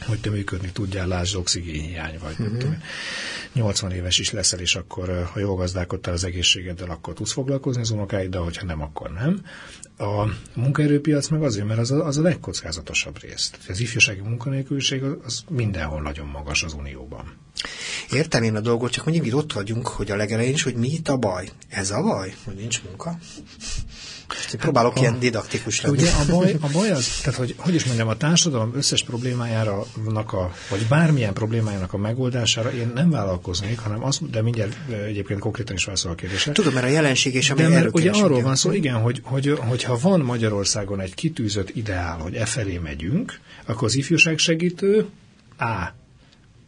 [0.06, 2.34] hogy te működni tudjál, lásd oxigénhiány vagy.
[2.38, 2.74] Uh-huh.
[3.52, 7.90] 80 éves is leszel, és akkor, ha jól gazdálkodtál az egészségeddel, akkor tudsz foglalkozni az
[7.90, 9.44] unokáiddal, hogyha nem, akkor nem.
[9.98, 13.52] A munkaerőpiac meg azért, mert az a, az a legkockázatosabb rész.
[13.68, 17.36] Az ifjúsági munkanélküliség az mindenhol nagyon magas az Unióban.
[18.10, 20.88] Értem én a dolgot, csak mondjuk itt ott vagyunk, hogy a legelején is, hogy mi
[20.88, 21.48] itt a baj.
[21.68, 23.18] Ez a baj, hogy nincs munka.
[24.52, 25.96] Én próbálok hát, ilyen didaktikus lenni.
[25.96, 29.86] Ugye a baj, a baj az, tehát hogy, hogy is mondjam, a társadalom összes problémájára,
[30.14, 35.76] a, vagy bármilyen problémájának a megoldására én nem vállalkoznék, hanem azt, de mindjárt egyébként konkrétan
[35.76, 36.52] is válaszol a kérdésre.
[36.52, 39.98] Tudom, mert a jelenség és ami De ugye arról van szó, igen, hogy, hogy, hogyha
[39.98, 45.06] van Magyarországon egy kitűzött ideál, hogy e felé megyünk, akkor az ifjúság segítő
[45.58, 45.98] A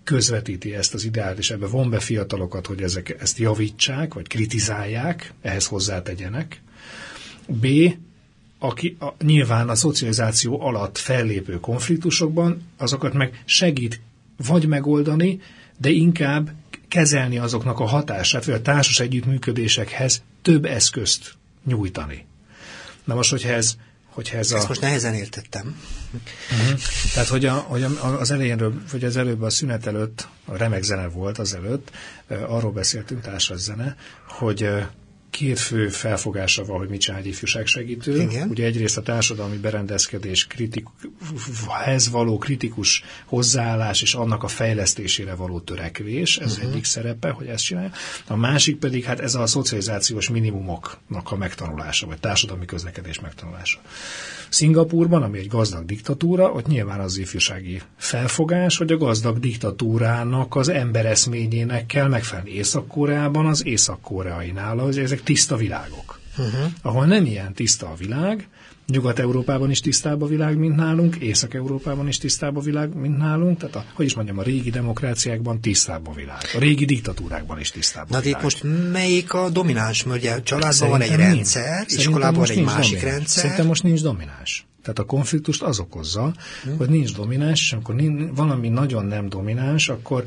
[0.05, 5.33] közvetíti ezt az ideált, és ebbe von be fiatalokat, hogy ezek, ezt javítsák, vagy kritizálják,
[5.43, 6.61] ehhez hozzátegyenek.
[7.47, 7.67] B,
[8.59, 14.01] aki a, nyilván a szocializáció alatt fellépő konfliktusokban, azokat meg segít
[14.37, 15.41] vagy megoldani,
[15.79, 16.51] de inkább
[16.89, 22.27] kezelni azoknak a hatását, vagy a társas együttműködésekhez több eszközt nyújtani.
[23.05, 23.77] Na most, hogyha ez
[24.13, 24.69] hogyha ez Ezt a...
[24.69, 25.81] most nehezen értettem.
[26.51, 26.81] Uh-huh.
[27.13, 27.87] Tehát, hogy, a, hogy
[28.19, 31.91] az elejénről, vagy az előbb a szünet előtt, a remek zene volt az előtt,
[32.29, 33.97] arról beszéltünk, társas zene,
[34.29, 34.69] hogy
[35.33, 38.21] két fő felfogása van, hogy mit csinál egy ifjúság segítő.
[38.21, 38.49] Igen.
[38.49, 46.37] Ugye egyrészt a társadalmi berendezkedés kritikhez való kritikus hozzáállás és annak a fejlesztésére való törekvés,
[46.37, 46.71] ez uh-huh.
[46.71, 47.91] egyik szerepe, hogy ezt csinálja.
[48.27, 53.79] A másik pedig hát ez a szocializációs minimumoknak a megtanulása, vagy társadalmi közlekedés megtanulása.
[54.49, 60.69] Szingapurban, ami egy gazdag diktatúra, ott nyilván az ifjúsági felfogás, hogy a gazdag diktatúrának az
[60.69, 62.51] embereszményének kell megfelelni.
[62.51, 66.21] Észak-Koreában az észak-koreainál, hogy ezek tiszta világok.
[66.39, 66.71] Uh-huh.
[66.83, 68.49] Ahol nem ilyen tiszta a világ,
[68.87, 73.75] Nyugat-Európában is tisztább a világ, mint nálunk, Észak-Európában is tisztább a világ, mint nálunk, tehát
[73.77, 78.11] a, hogy is mondjam, a régi demokráciákban tisztább a világ, a régi diktatúrákban is tisztább
[78.11, 78.43] Na, a világ.
[78.43, 80.05] Na itt most melyik a domináns?
[80.05, 81.93] Mert ugye családban Szerintem van egy rendszer, nincs.
[81.93, 83.15] iskolában van egy másik domináns.
[83.15, 83.43] rendszer.
[83.43, 84.67] Szerintem most nincs domináns.
[84.83, 86.33] Tehát a konfliktust az okozza,
[86.63, 86.77] hmm.
[86.77, 87.95] hogy nincs domináns, és amikor
[88.35, 90.25] valami nagyon nem domináns, akkor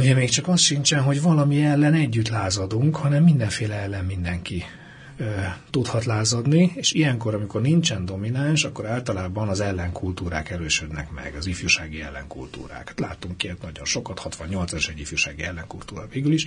[0.00, 4.64] ugye még csak az sincsen, hogy valami ellen együtt lázadunk, hanem mindenféle ellen mindenki
[5.70, 12.02] tudhat lázadni, és ilyenkor, amikor nincsen domináns, akkor általában az ellenkultúrák erősödnek meg, az ifjúsági
[12.02, 12.88] ellenkultúrák.
[12.88, 16.46] Hát láttunk ilyet nagyon sokat, 68 es egy ifjúsági ellenkultúra végül is.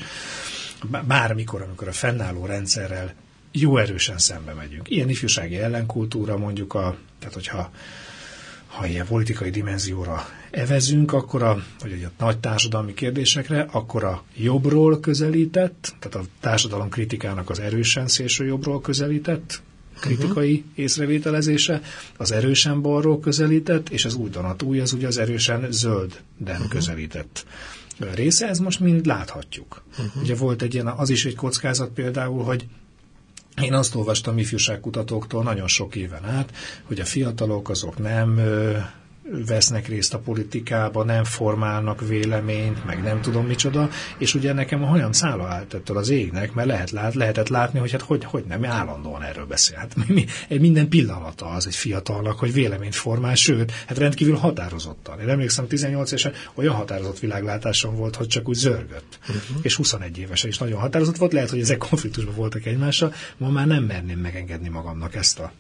[1.07, 3.13] Bármikor, amikor a fennálló rendszerrel
[3.51, 4.89] jó erősen szembe megyünk.
[4.89, 7.71] Ilyen ifjúsági ellenkultúra mondjuk a, tehát hogyha
[8.73, 14.99] ha ilyen politikai dimenzióra evezünk, akkor a, vagy a nagy társadalmi kérdésekre, akkor a jobbról
[14.99, 19.62] közelített, tehát a társadalom kritikának az erősen szélső jobbról közelített
[19.99, 20.65] kritikai uh-huh.
[20.75, 21.81] észrevételezése,
[22.17, 24.17] az erősen balról közelített, és az
[24.65, 26.67] új az ugye az erősen zöld uh-huh.
[26.67, 27.45] közelített
[28.13, 29.83] része, ez most mind láthatjuk.
[29.91, 30.21] Uh-huh.
[30.21, 32.65] Ugye volt egy ilyen, az is egy kockázat például, hogy
[33.61, 36.51] én azt olvastam ifjúságkutatóktól nagyon sok éven át,
[36.83, 38.39] hogy a fiatalok azok nem
[39.31, 45.13] vesznek részt a politikába, nem formálnak véleményt, meg nem tudom micsoda, és ugye nekem olyan
[45.13, 48.65] szála állt ettől az égnek, mert lehet lát, lehetett látni, hogy hát hogy, hogy nem,
[48.65, 49.77] állandóan erről beszél.
[49.77, 55.19] Hát mi, mi, minden pillanata az egy fiatalnak, hogy véleményt formál, sőt, hát rendkívül határozottan.
[55.19, 59.19] Én emlékszem, 18 évesen olyan határozott világlátásom volt, hogy csak úgy zörgött.
[59.21, 59.57] Uh-huh.
[59.62, 63.67] És 21 évesen is nagyon határozott volt, lehet, hogy ezek konfliktusban voltak egymással, ma már
[63.67, 65.51] nem merném megengedni magamnak ezt a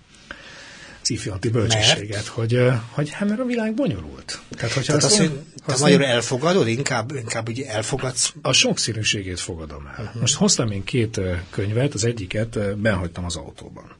[1.03, 4.41] az ifjanti bölcsességet, hogy, hogy hát mert a világ bonyolult.
[4.49, 8.33] Tehát, hogyha Tehát azt, hogy te magyarul elfogadod, inkább, inkább ugye elfogadsz?
[8.41, 10.03] A sokszínűségét fogadom el.
[10.03, 10.21] Uh-huh.
[10.21, 13.95] Most hoztam én két könyvet, az egyiket benhagytam az autóban.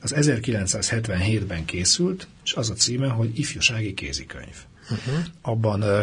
[0.00, 4.56] Az 1977-ben készült, és az a címe, hogy Ifjúsági kézikönyv.
[4.90, 5.24] Uh-huh.
[5.42, 6.02] Abban ö,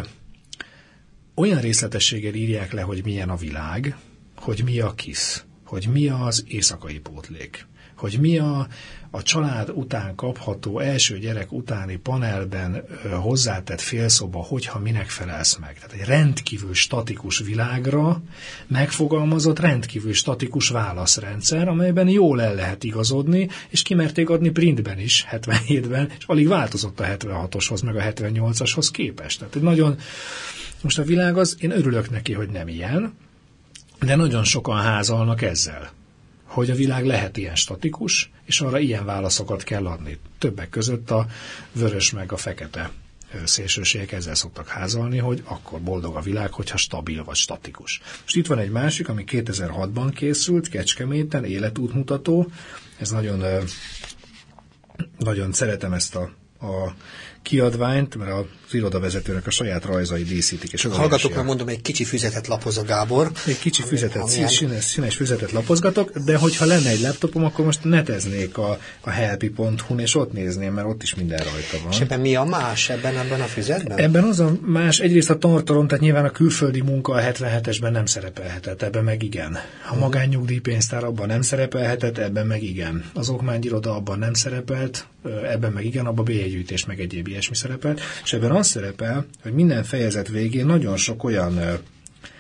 [1.36, 3.96] olyan részletességgel írják le, hogy milyen a világ,
[4.36, 8.68] hogy mi a KISZ, hogy mi az éjszakai pótlék, hogy mi a,
[9.12, 12.84] a család után kapható első gyerek utáni panelben
[13.22, 15.74] hozzátett félszoba, hogyha minek felelsz meg.
[15.74, 18.22] Tehát egy rendkívül statikus világra
[18.68, 26.12] megfogalmazott rendkívül statikus válaszrendszer, amelyben jól el lehet igazodni, és kimerték adni printben is 77-ben,
[26.18, 29.40] és alig változott a 76-oshoz, meg a 78-ashoz képest.
[29.40, 29.98] Tehát egy nagyon,
[30.82, 33.14] most a világ az, én örülök neki, hogy nem ilyen,
[34.00, 35.98] de nagyon sokan házalnak ezzel
[36.50, 40.20] hogy a világ lehet ilyen statikus, és arra ilyen válaszokat kell adni.
[40.38, 41.28] Többek között a
[41.72, 42.92] vörös meg a fekete
[43.46, 48.02] szélsőségek ezzel szoktak házalni, hogy akkor boldog a világ, hogyha stabil vagy statikus.
[48.22, 52.48] Most itt van egy másik, ami 2006-ban készült, Kecskeméten, életútmutató.
[52.98, 53.44] Ez nagyon,
[55.18, 56.94] nagyon szeretem ezt a, a
[57.50, 60.72] kiadványt, mert az irodavezetőnek a saját rajzai díszítik.
[60.72, 63.32] És Hallgatóknak mondom, egy kicsi füzetet lapoz a Gábor.
[63.48, 68.58] Egy kicsi füzetet, színes, színes füzetet lapozgatok, de hogyha lenne egy laptopom, akkor most neteznék
[68.58, 71.92] a, a helpi.hu-n, és ott nézném, mert ott is minden rajta van.
[71.92, 73.98] És ebben mi a más ebben, ebben a füzetben?
[73.98, 78.06] Ebben az a más, egyrészt a tartalom, tehát nyilván a külföldi munka a 77-esben nem
[78.06, 79.58] szerepelhetett, ebben meg igen.
[79.92, 83.04] A magánnyugdíjpénztár abban nem szerepelhetett, ebben meg igen.
[83.14, 85.08] Az okmányiroda abban nem szerepelt,
[85.44, 89.84] ebben meg igen, abban bélyegyűjtés meg egyéb ilyesmi szerepelt, és ebben az szerepel, hogy minden
[89.84, 91.80] fejezet végén nagyon sok olyan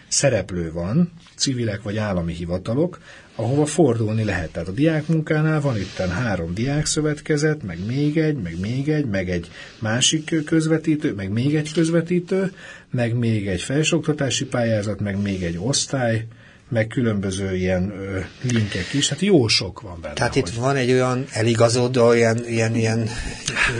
[0.08, 3.00] szereplő van, civilek vagy állami hivatalok,
[3.36, 4.52] ahova fordulni lehet.
[4.52, 9.52] Tehát a diákmunkánál van itt három diákszövetkezet, meg még egy, meg még egy, meg egy
[9.80, 12.52] másik közvetítő, meg még egy közvetítő,
[12.92, 16.26] meg még egy felsőoktatási pályázat, meg még egy osztály,
[16.70, 20.14] meg különböző ilyen ö, linkek is, hát jó sok van benne.
[20.14, 20.48] Tehát hogy...
[20.48, 23.10] itt van egy olyan eligazodó, ilyen, ilyen, ilyen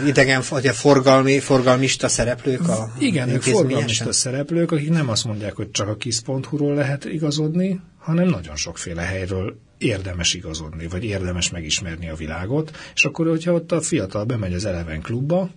[0.06, 5.72] idegen, vagy forgalmi, forgalmista szereplők a Igen, ők forgalmista szereplők, akik nem azt mondják, hogy
[5.72, 12.16] csak a kis.hu-ról lehet igazodni, hanem nagyon sokféle helyről érdemes igazodni, vagy érdemes megismerni a
[12.16, 15.50] világot, és akkor, hogyha ott a fiatal bemegy az Eleven klubba,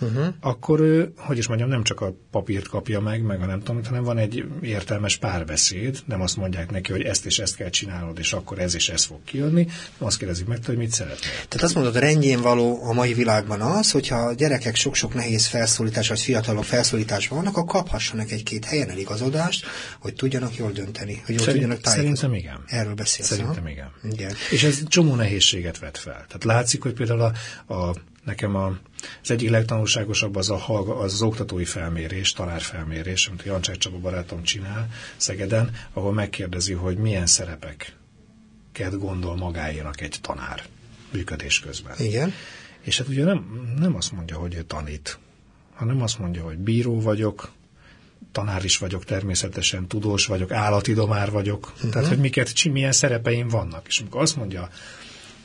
[0.00, 0.26] uh-huh.
[0.40, 3.84] akkor ő, hogy is mondjam, nem csak a papírt kapja meg, meg a nem tudom,
[3.84, 8.18] hanem van egy értelmes párbeszéd, nem azt mondják neki, hogy ezt és ezt kell csinálnod,
[8.18, 9.66] és akkor ez és ez fog kijönni,
[9.98, 11.30] azt kérdezik meg, hogy mit szeretnél.
[11.48, 16.08] Tehát azt mondod, rendjén való a mai világban az, hogyha a gyerekek sok-sok nehéz felszólítás,
[16.08, 19.66] vagy fiatalok felszólításban vannak, akkor kaphassanak egy-két helyen eligazodást,
[20.00, 22.16] hogy tudjanak jól dönteni, hogy jól Szerint, tudjanak tájékozni.
[22.16, 22.80] Szerintem igen.
[22.80, 23.28] Erről beszélsz.
[23.28, 23.68] Szerintem ha?
[23.68, 23.90] igen.
[24.02, 24.32] igen.
[24.50, 26.24] És ez csomó nehézséget vet fel.
[26.26, 27.32] Tehát látszik, hogy például a,
[27.74, 28.78] a nekem a,
[29.22, 34.88] az egyik legtanulságosabb az, a, az az oktatói felmérés, tanárfelmérés, amit Jancsák Csaba barátom csinál
[35.16, 40.62] Szegeden, ahol megkérdezi, hogy milyen szerepeket gondol magáénak egy tanár
[41.12, 41.96] működés közben.
[41.98, 42.32] Igen.
[42.80, 45.18] És hát ugye nem, nem azt mondja, hogy ő tanít,
[45.74, 47.52] hanem azt mondja, hogy bíró vagyok,
[48.32, 51.90] tanár is vagyok természetesen, tudós vagyok, állatidomár vagyok, uh-huh.
[51.90, 53.86] tehát hogy miket, milyen szerepeim vannak.
[53.86, 54.68] És amikor azt mondja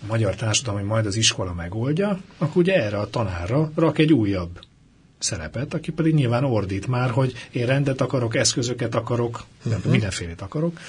[0.01, 4.13] a magyar társadalom, hogy majd az iskola megoldja, akkor ugye erre a tanárra rak egy
[4.13, 4.59] újabb
[5.19, 9.91] szerepet, aki pedig nyilván ordít már, hogy én rendet akarok, eszközöket akarok, uh-huh.
[9.91, 10.79] mindenfélét akarok,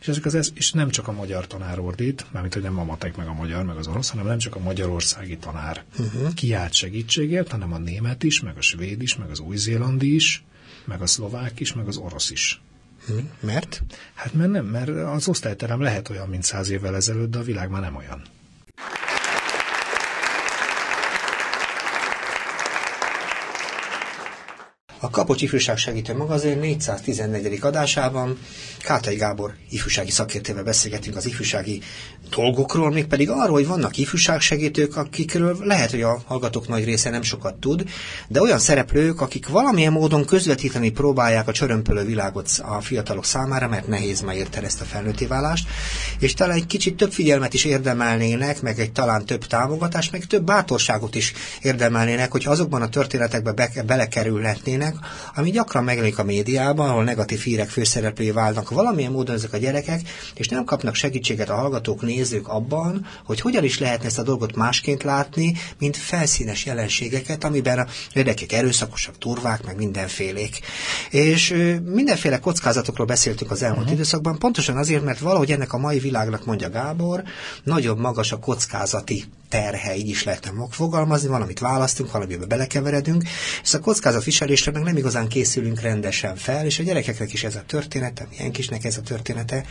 [0.00, 3.16] és ezek az és nem csak a magyar tanár ordít, mármint, hogy nem a matek,
[3.16, 6.34] meg a magyar, meg az orosz, hanem nem csak a magyarországi tanár uh-huh.
[6.34, 10.44] kiállt segítségért, hanem a német is, meg a svéd is, meg az új-zélandi is,
[10.84, 12.60] meg a szlovák is, meg az orosz is.
[13.06, 13.30] Hmm.
[13.40, 13.82] Mert?
[14.14, 17.70] Hát mert nem, mert az osztályterem lehet olyan, mint száz évvel ezelőtt, de a világ
[17.70, 18.22] már nem olyan.
[25.00, 27.58] A Kapocs Ifjúság Segítő Magazin 414.
[27.60, 28.38] adásában
[28.82, 31.82] Kátai Gábor ifjúsági szakértővel beszélgetünk az ifjúsági
[32.30, 37.54] dolgokról, mégpedig arról, hogy vannak ifjúságsegítők, akikről lehet, hogy a hallgatók nagy része nem sokat
[37.54, 37.84] tud,
[38.28, 43.88] de olyan szereplők, akik valamilyen módon közvetíteni próbálják a csörömpölő világot a fiatalok számára, mert
[43.88, 45.68] nehéz ma érte ezt a felnőtté válást,
[46.18, 50.44] és talán egy kicsit több figyelmet is érdemelnének, meg egy talán több támogatást, meg több
[50.44, 51.32] bátorságot is
[51.62, 54.87] érdemelnének, hogy azokban a történetekbe be- belekerülhetnének,
[55.34, 60.00] ami gyakran megjelenik a médiában, ahol negatív hírek főszereplői válnak valamilyen módon ezek a gyerekek,
[60.34, 64.56] és nem kapnak segítséget a hallgatók, nézők abban, hogy hogyan is lehetne ezt a dolgot
[64.56, 70.60] másként látni, mint felszínes jelenségeket, amiben a gyerekek erőszakosak, turvák, meg mindenfélék.
[71.10, 73.94] És mindenféle kockázatokról beszéltünk az elmúlt uh-huh.
[73.94, 77.22] időszakban, pontosan azért, mert valahogy ennek a mai világnak, mondja Gábor,
[77.64, 83.22] nagyon magas a kockázati terhe, így is lehetne fogalmazni, valamit választunk, valamibe belekeveredünk,
[83.62, 87.62] és a kockázatviselésre meg nem igazán készülünk rendesen fel, és a gyerekeknek is ez a
[87.66, 89.64] története, milyen kisnek ez a története.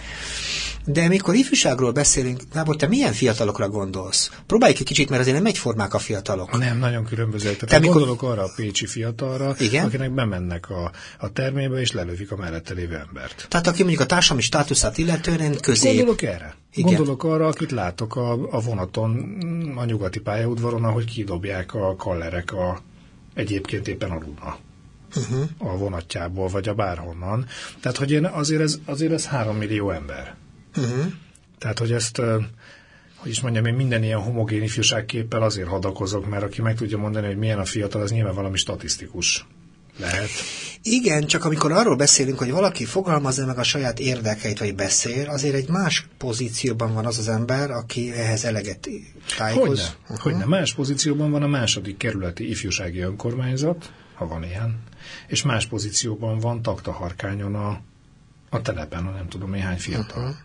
[0.86, 4.32] De mikor ifjúságról beszélünk, Gábor, te milyen fiatalokra gondolsz?
[4.46, 6.58] Próbáljuk egy kicsit, mert azért nem egyformák a fiatalok.
[6.58, 7.58] Nem, nagyon különbözőek.
[7.58, 7.96] Tehát mikor...
[7.96, 9.86] gondolok arra a pécsi fiatalra, Igen?
[9.86, 13.46] akinek bemennek a, a termébe, és lelövik a mellette lévő embert.
[13.50, 15.88] Tehát aki mondjuk a társadalmi státuszát illetően közé.
[15.88, 16.56] Gondolok erre.
[16.74, 16.96] Igen.
[16.96, 19.40] Gondolok arra, akit látok a, a vonaton,
[19.76, 22.80] a nyugati pályaudvaron, ahogy kidobják a kallerek a
[23.34, 24.58] egyébként éppen aludna
[25.16, 25.50] uh-huh.
[25.58, 27.46] a vonatjából, vagy a bárhonnan.
[27.80, 30.36] Tehát, hogy én azért ez, azért ez három millió ember.
[30.78, 31.06] Uh-huh.
[31.58, 32.22] Tehát, hogy ezt,
[33.16, 37.28] hogy is mondjam, én minden ilyen homogén ifjúságképpel azért hadakozok, mert aki meg tudja mondani,
[37.28, 39.46] hogy milyen a fiatal, az nyilván valami statisztikus
[39.98, 40.30] lehet.
[40.82, 45.56] Igen, csak amikor arról beszélünk, hogy valaki fogalmazza meg a saját érdekeit, vagy beszél, azért
[45.56, 48.90] egy más pozícióban van az az ember, aki ehhez eleget
[49.38, 49.68] tájékoz.
[49.68, 50.18] Hogyne, uh-huh.
[50.18, 50.46] Hogyne.
[50.46, 54.80] Más pozícióban van a második kerületi ifjúsági önkormányzat, ha van ilyen,
[55.28, 57.82] és más pozícióban van taktaharkányon a,
[58.50, 60.24] a telepen, a nem tudom néhány fiatal.
[60.24, 60.36] Uh-huh.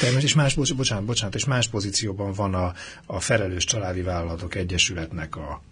[0.00, 2.72] Természetesen, és más, bocsánat, bocsánat, és más pozícióban van a,
[3.06, 5.62] a felelős családi vállalatok egyesületnek a,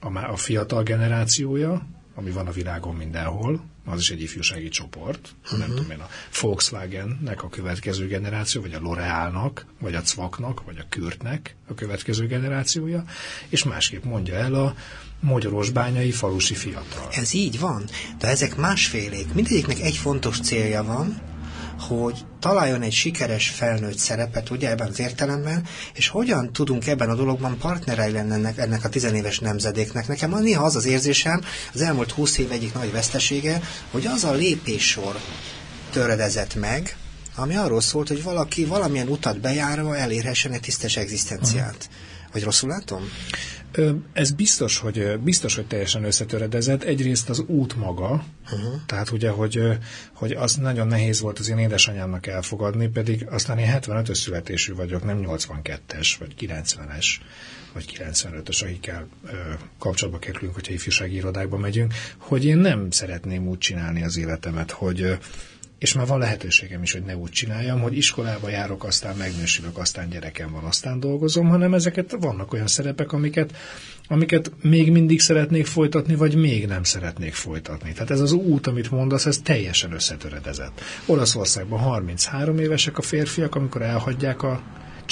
[0.00, 5.58] a, a fiatal generációja, ami van a világon mindenhol, az is egy ifjúsági csoport, uh-huh.
[5.58, 6.08] nem tudom én, a
[6.40, 12.26] Volkswagennek a következő generáció, vagy a L'Orealnak, vagy a Cvaknak, vagy a Kürtnek a következő
[12.26, 13.04] generációja,
[13.48, 14.74] és másképp mondja el a
[15.20, 17.08] magyarosbányai falusi fiatal.
[17.10, 17.84] Ez így van,
[18.18, 19.34] de ezek másfélék.
[19.34, 21.20] Mindegyiknek egy fontos célja van,
[21.88, 27.14] hogy találjon egy sikeres felnőtt szerepet, ugye ebben az értelemben, és hogyan tudunk ebben a
[27.14, 30.08] dologban partnerei lenni ennek, ennek a tizenéves nemzedéknek.
[30.08, 31.42] Nekem néha az az érzésem,
[31.74, 35.16] az elmúlt húsz év egyik nagy vesztesége, hogy az a lépéssor
[35.90, 36.96] töredezett meg,
[37.34, 41.88] ami arról szólt, hogy valaki valamilyen utat bejárva elérhessen egy tisztes egzisztenciát.
[41.88, 42.11] Uh-huh.
[42.32, 43.02] Vagy rosszul látom?
[44.12, 46.82] Ez biztos, hogy biztos, hogy teljesen összetöredezett.
[46.82, 48.80] Egyrészt az út maga, uh-huh.
[48.86, 49.62] tehát ugye, hogy,
[50.12, 55.04] hogy az nagyon nehéz volt az én édesanyámnak elfogadni, pedig aztán én 75-ös születésű vagyok,
[55.04, 57.06] nem 82-es, vagy 90-es,
[57.72, 59.36] vagy 95-ös, akikkel ö,
[59.78, 65.18] kapcsolatba kerülünk, hogyha ifjúsági irodákba megyünk, hogy én nem szeretném úgy csinálni az életemet, hogy
[65.82, 70.08] és már van lehetőségem is, hogy ne úgy csináljam, hogy iskolába járok, aztán megnősülök, aztán
[70.08, 73.56] gyerekem van, aztán dolgozom, hanem ezeket vannak olyan szerepek, amiket,
[74.08, 77.92] amiket még mindig szeretnék folytatni, vagy még nem szeretnék folytatni.
[77.92, 80.80] Tehát ez az út, amit mondasz, ez teljesen összetöredezett.
[81.06, 84.62] Olaszországban 33 évesek a férfiak, amikor elhagyják a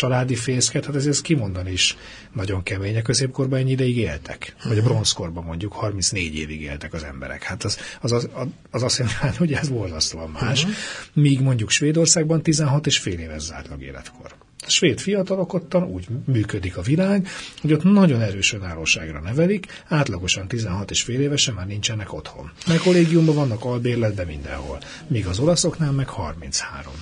[0.01, 1.97] családi fészket, hát ezért kimondani is
[2.33, 2.97] nagyon kemény.
[2.97, 4.55] A középkorban ennyi ideig éltek.
[4.65, 7.43] Vagy a bronzkorban mondjuk 34 évig éltek az emberek.
[7.43, 8.29] Hát az, az, az,
[8.71, 10.63] az azt jelenti, hogy ez borzasztóan más.
[10.63, 10.77] Uh-huh.
[11.13, 14.35] Míg mondjuk Svédországban 16 és fél éves zártlag életkor.
[14.67, 17.29] A svéd fiatalok ottan úgy működik a világ,
[17.61, 22.51] hogy ott nagyon erős önállóságra nevelik, átlagosan 16 és fél évesen már nincsenek otthon.
[22.67, 26.93] Meg kollégiumban vannak albérletben mindenhol, míg az olaszoknál meg 33.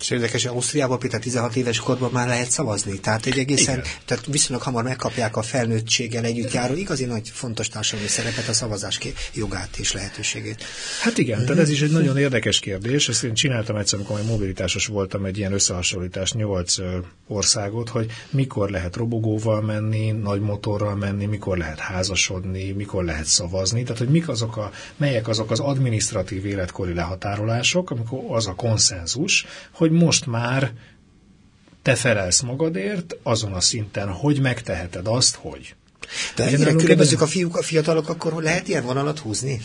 [0.00, 3.00] És érdekes, hogy Ausztriában például 16 éves korban már lehet szavazni.
[3.00, 3.90] Tehát egy egészen, Igen.
[4.04, 8.98] tehát viszonylag hamar megkapják a felnőttséggel együtt járó igazi nagy fontos társadalmi szerepet, a szavazás
[9.34, 10.64] jogát és lehetőségét.
[11.00, 13.08] Hát igen, tehát ez is egy nagyon érdekes kérdés.
[13.08, 16.76] Ezt én csináltam egyszer, amikor mobilitásos voltam, egy ilyen összehasonlítás nyolc
[17.28, 23.82] országot, hogy mikor lehet robogóval menni, nagy motorral menni, mikor lehet házasodni, mikor lehet szavazni.
[23.82, 29.46] Tehát, hogy mik azok a, melyek azok az administratív életkori lehatárolások, amikor az a konszenzus,
[29.70, 30.72] hogy most már
[31.82, 35.74] te felelsz magadért azon a szinten, hogy megteheted azt, hogy.
[36.36, 39.60] De ennyire különbözők a fiúk, a fiatalok, akkor lehet ilyen vonalat húzni?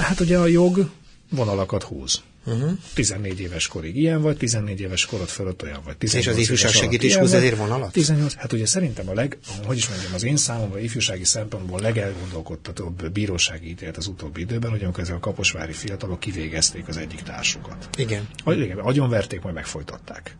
[0.00, 0.90] Hát ugye a jog
[1.30, 2.22] vonalakat húz.
[2.46, 2.78] Uh-huh.
[2.94, 5.96] 14 éves korig ilyen vagy, 14 éves korod fölött olyan vagy.
[6.00, 7.92] És az ifjúság segítés húz ezért vonalat?
[7.92, 13.10] 18, hát ugye szerintem a leg, hogy is mondjam, az én számomra ifjúsági szempontból legelgondolkodtatóbb
[13.10, 17.88] bírósági ítélet az utóbbi időben, hogy amikor ezek a kaposvári fiatalok kivégezték az egyik társukat.
[17.96, 18.28] Igen.
[18.46, 20.36] Igen, agyonverték, majd megfojtották.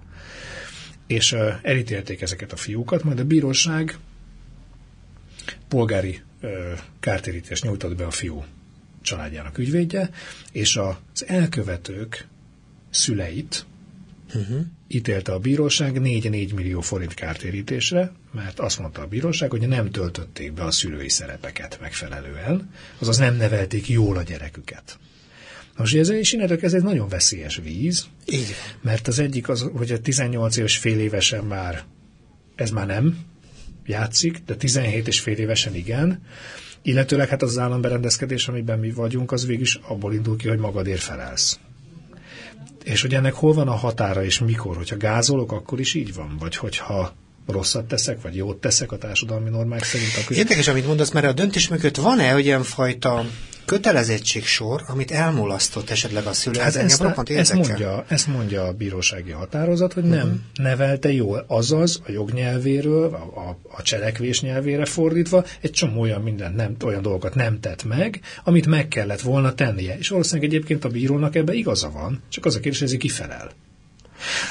[1.06, 3.98] És uh, elítélték ezeket a fiúkat, majd a bíróság
[5.68, 6.50] polgári uh,
[7.00, 8.44] kártérítést nyújtott be a fiú
[9.04, 10.10] családjának ügyvédje,
[10.52, 12.28] és az elkövetők
[12.90, 13.66] szüleit
[14.34, 14.60] uh-huh.
[14.88, 20.52] ítélte a bíróság 4-4 millió forint kártérítésre, mert azt mondta a bíróság, hogy nem töltötték
[20.52, 24.98] be a szülői szerepeket megfelelően, azaz nem nevelték jól a gyereküket.
[25.76, 28.54] Most ez, és ez egy nagyon veszélyes víz, Így.
[28.80, 31.84] mert az egyik az, hogy a 18 éves fél évesen már
[32.54, 33.18] ez már nem
[33.86, 36.22] játszik, de 17 és fél évesen igen,
[36.86, 41.00] Illetőleg hát az államberendezkedés, amiben mi vagyunk, az végig is abból indul ki, hogy magadért
[41.00, 41.58] felelsz.
[42.84, 44.76] És hogy ennek hol van a határa, és mikor?
[44.76, 46.36] Hogyha gázolok, akkor is így van?
[46.38, 47.12] Vagy hogyha
[47.46, 50.10] rosszat teszek, vagy jót teszek a társadalmi normák szerint.
[50.22, 50.36] Akkor...
[50.36, 53.24] Érdekes, amit mondasz, mert a döntés mögött van-e olyan fajta
[53.64, 56.58] kötelezettségsor, amit elmulasztott esetleg a szülő?
[56.58, 60.40] Hát ez ezt, ezt, mondja, ezt mondja a bírósági határozat, hogy nem uh-huh.
[60.54, 66.56] nevelte jól, azaz a jognyelvéről, a, a, a cselekvés nyelvére fordítva egy csomó olyan mindent,
[66.56, 69.98] nem, olyan dolgokat nem tett meg, amit meg kellett volna tennie.
[69.98, 73.50] És valószínűleg egyébként a bírónak ebbe igaza van, csak az a kérdés, hogy ez kifelel.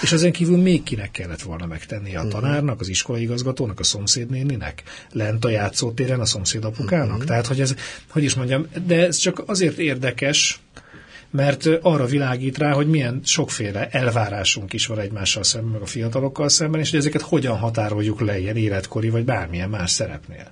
[0.01, 2.31] És ezen kívül még kinek kellett volna megtennie a mhm.
[2.31, 7.11] tanárnak, az iskolaigazgatónak, a szomszédnéninek, lent a játszótéren a szomszédapukának.
[7.11, 7.25] Uh-huh.
[7.25, 7.75] Tehát, hogy ez,
[8.09, 10.59] hogy is mondjam, de ez csak azért érdekes,
[11.33, 16.49] mert arra világít rá, hogy milyen sokféle elvárásunk is van egymással szemben, meg a fiatalokkal
[16.49, 20.51] szemben, és hogy ezeket hogyan határoljuk le ilyen életkori, vagy bármilyen más szerepnél.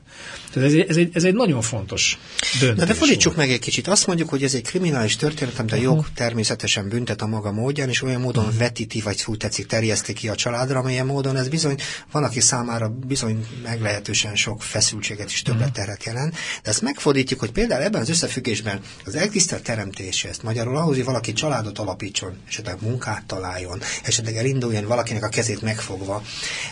[0.53, 2.19] Tehát ez egy, ez egy, ez egy nagyon fontos
[2.59, 2.79] döntés.
[2.79, 3.87] Na de fordítsuk meg egy kicsit.
[3.87, 6.13] Azt mondjuk, hogy ez egy kriminális történet, de a jog uh-huh.
[6.15, 8.59] természetesen büntet a maga módján, és olyan módon uh-huh.
[8.59, 11.75] vetíti, vagy úgy tetszik, terjeszti ki a családra, amilyen módon ez bizony
[12.11, 16.13] van, aki számára bizony meglehetősen sok feszültséget és többletterhet uh-huh.
[16.13, 16.33] jelent.
[16.63, 20.95] De ezt megfordítjuk, hogy például ebben az összefüggésben az eltisztelt teremtése, ezt magyarul például ahhoz,
[20.95, 26.23] hogy valaki családot alapítson, esetleg munkát találjon, esetleg elinduljon valakinek a kezét megfogva,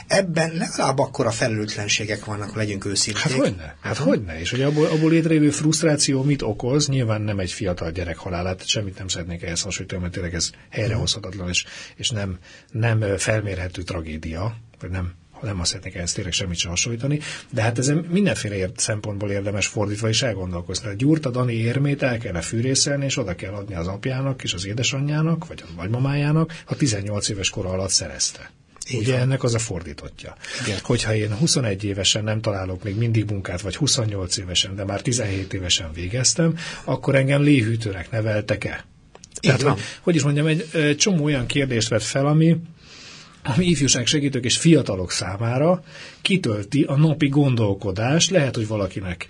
[0.08, 3.24] ebben legalább akkor a felelőtlenségek vannak, legyünk őszinték.
[3.24, 4.08] Hát hogyne, hát uh-huh.
[4.08, 4.39] hogyne.
[4.39, 8.97] És hogy abból, abból létrejövő frusztráció mit okoz, nyilván nem egy fiatal gyerek halálát, semmit
[8.97, 12.38] nem szeretnék ehhez hasonlítani, mert tényleg ez helyrehozhatatlan, és, és nem,
[12.72, 17.20] nem felmérhető tragédia, vagy nem nem azt szeretnék ezt tényleg semmit sem hasonlítani,
[17.50, 20.84] de hát ezen mindenféle ért, szempontból érdemes fordítva is elgondolkozni.
[20.84, 24.66] Tehát Gyurta Dani érmét el kellene fűrészelni, és oda kell adni az apjának és az
[24.66, 28.52] édesanyjának, vagy a nagymamájának, ha 18 éves kor alatt szerezte.
[28.92, 29.22] Így Ugye van.
[29.22, 30.36] ennek az a fordítottja.
[30.66, 30.80] Igen.
[30.84, 35.54] Hogyha én 21 évesen nem találok még mindig munkát, vagy 28 évesen, de már 17
[35.54, 38.86] évesen végeztem, akkor engem léhűtőnek neveltek-e?
[39.40, 42.58] Tehát, hogy, hogy is mondjam, egy, egy csomó olyan kérdést vett fel, ami
[43.44, 45.84] ami ifjúság segítők és fiatalok számára
[46.22, 48.30] kitölti a napi gondolkodást.
[48.30, 49.28] Lehet, hogy valakinek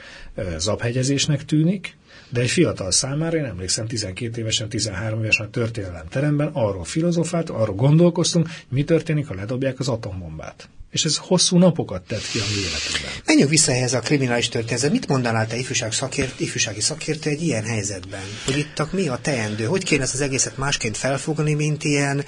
[0.57, 1.97] zaphegyezésnek tűnik,
[2.30, 7.49] de egy fiatal számára, én emlékszem, 12 évesen, 13 évesen a történelem teremben arról filozofált,
[7.49, 10.70] arról gondolkoztunk, mi történik, ha ledobják az atombombát.
[10.91, 13.12] És ez hosszú napokat tett ki a mi életünkben.
[13.26, 14.91] Menjünk vissza ehhez a kriminális történethez.
[14.91, 18.24] Mit mondanál te ifjúság szakért, ifjúsági szakértő egy ilyen helyzetben?
[18.45, 19.66] Hogy itt mi a teendő?
[19.66, 22.24] Hogy kéne ezt az egészet másként felfogni, mint ilyen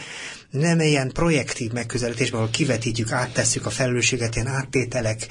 [0.52, 5.28] nem ilyen projektív megközelítésben, ahol kivetítjük, áttesszük a felelősséget, ilyen áttételek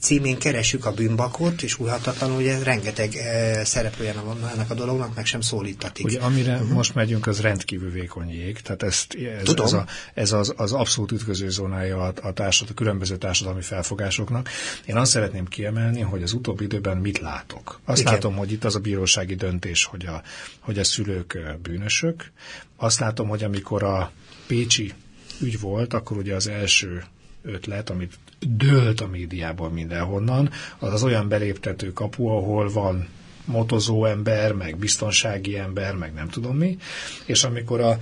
[0.00, 5.26] címén keresjük a bűnbakot, és újhatatlanul ugye rengeteg e, szereplője van ennek a dolognak, meg
[5.26, 6.04] sem szólítatik.
[6.04, 6.70] Ugye amire uh-huh.
[6.70, 9.66] most megyünk, az rendkívül vékony jég, tehát ezt, ez, Tudom.
[9.66, 14.48] ez, a, ez az, az abszolút ütköző zónája a, a, társad, a különböző társadalmi felfogásoknak.
[14.84, 17.80] Én azt szeretném kiemelni, hogy az utóbbi időben mit látok.
[17.84, 18.12] Azt Igen.
[18.12, 20.22] látom, hogy itt az a bírósági döntés, hogy a,
[20.60, 22.32] hogy a szülők bűnösök.
[22.76, 24.12] Azt látom, hogy amikor a
[24.46, 24.92] pécsi
[25.40, 27.04] ügy volt, akkor ugye az első
[27.42, 33.08] ötlet, amit dőlt a médiában mindenhonnan, az az olyan beléptető kapu, ahol van
[33.44, 36.78] motozó ember, meg biztonsági ember, meg nem tudom mi,
[37.24, 37.98] és amikor a,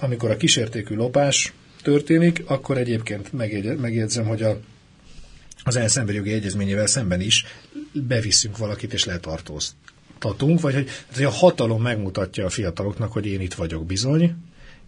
[0.00, 3.32] amikor a kísértékű lopás történik, akkor egyébként
[3.80, 4.60] megjegyzem, hogy a,
[5.62, 7.44] az elszemberi jogi egyezményével szemben is
[7.92, 13.54] beviszünk valakit és letartóztatunk, vagy hogy, hogy a hatalom megmutatja a fiataloknak, hogy én itt
[13.54, 14.34] vagyok bizony,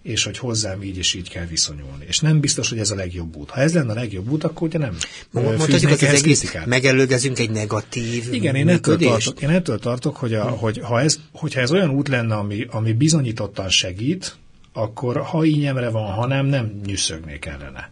[0.05, 2.05] és hogy hozzám így és így kell viszonyulni.
[2.07, 3.51] És nem biztos, hogy ez a legjobb út.
[3.51, 4.97] Ha ez lenne a legjobb út, akkor ugye nem
[5.31, 10.45] Mondhatjuk, az egész megelőgezünk egy negatív Igen, én ettől, tartok, én ettől tartok, hogy, a,
[10.45, 14.37] hogy ha ez, hogyha ez olyan út lenne, ami, ami bizonyítottan segít,
[14.77, 17.91] akkor ha ínyemre van, ha nem, nem nyűszögnék ellene.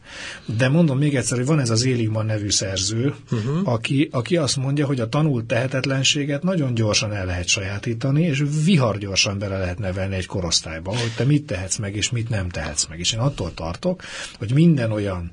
[0.57, 3.69] De mondom még egyszer, hogy van ez az Éligman nevű szerző, uh-huh.
[3.69, 8.99] aki, aki azt mondja, hogy a tanult tehetetlenséget nagyon gyorsan el lehet sajátítani, és vihar
[8.99, 12.87] gyorsan bele lehet nevelni egy korosztályba, hogy te mit tehetsz meg, és mit nem tehetsz
[12.87, 12.99] meg.
[12.99, 14.03] És én attól tartok,
[14.39, 15.31] hogy minden olyan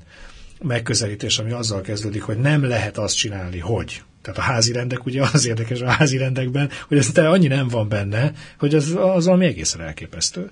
[0.62, 5.22] megközelítés, ami azzal kezdődik, hogy nem lehet azt csinálni, hogy tehát a házi rendek, ugye
[5.32, 9.24] az érdekes a házi rendekben, hogy ez te annyi nem van benne, hogy az, az
[9.24, 10.48] valami egészen elképesztő.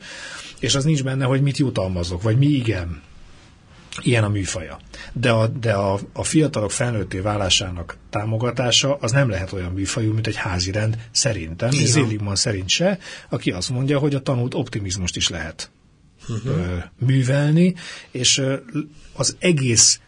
[0.61, 3.03] És az nincs benne, hogy mit jutalmazok, vagy mi igen.
[4.03, 4.79] Ilyen a műfaja.
[5.13, 10.27] De a, de a, a fiatalok felnőtté válásának támogatása az nem lehet olyan műfajú, mint
[10.27, 12.99] egy házi rend szerintem, és Zéligman szerint se,
[13.29, 15.71] aki azt mondja, hogy a tanult optimizmust is lehet
[16.29, 16.83] uh-huh.
[16.99, 17.75] művelni,
[18.11, 18.43] és
[19.13, 20.01] az egész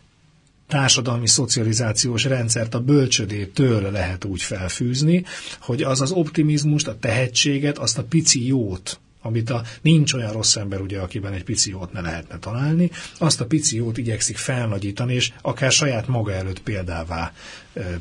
[0.71, 5.25] társadalmi szocializációs rendszert a bölcsödétől lehet úgy felfűzni,
[5.61, 10.57] hogy az az optimizmust, a tehetséget, azt a pici jót, amit a, nincs olyan rossz
[10.57, 15.15] ember, ugye, akiben egy pici jót ne lehetne találni, azt a pici jót igyekszik felnagyítani,
[15.15, 17.33] és akár saját maga előtt példává,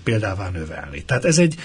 [0.04, 1.04] példává növelni.
[1.04, 1.56] Tehát ez egy,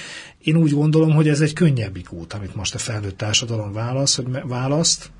[0.42, 4.26] én úgy gondolom, hogy ez egy könnyebbik út, amit most a felnőtt társadalom válasz, hogy
[4.42, 5.10] választ,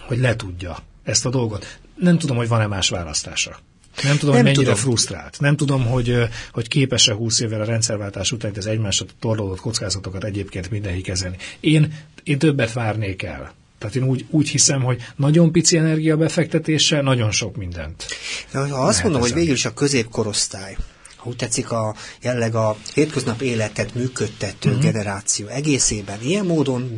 [0.00, 1.78] hogy letudja ezt a dolgot.
[1.96, 3.58] Nem tudom, hogy van-e más választása.
[4.02, 4.74] Nem tudom, nem hogy mennyire tudom.
[4.74, 5.36] frusztrált.
[5.40, 6.18] Nem tudom, hogy,
[6.52, 11.36] hogy képes-e 20 évvel a rendszerváltás után az egymásra torlódott kockázatokat egyébként mindenki kezelni.
[11.60, 13.54] Én, én többet várnék el.
[13.78, 18.06] Tehát én úgy, úgy hiszem, hogy nagyon pici energiabefektetéssel nagyon sok mindent.
[18.52, 19.32] De ha azt mondom, ezen.
[19.32, 20.76] hogy végül is a középkorosztály,
[21.16, 24.84] ha úgy tetszik, a, jelleg a hétköznap életet működtető uh-huh.
[24.84, 26.90] generáció egészében ilyen módon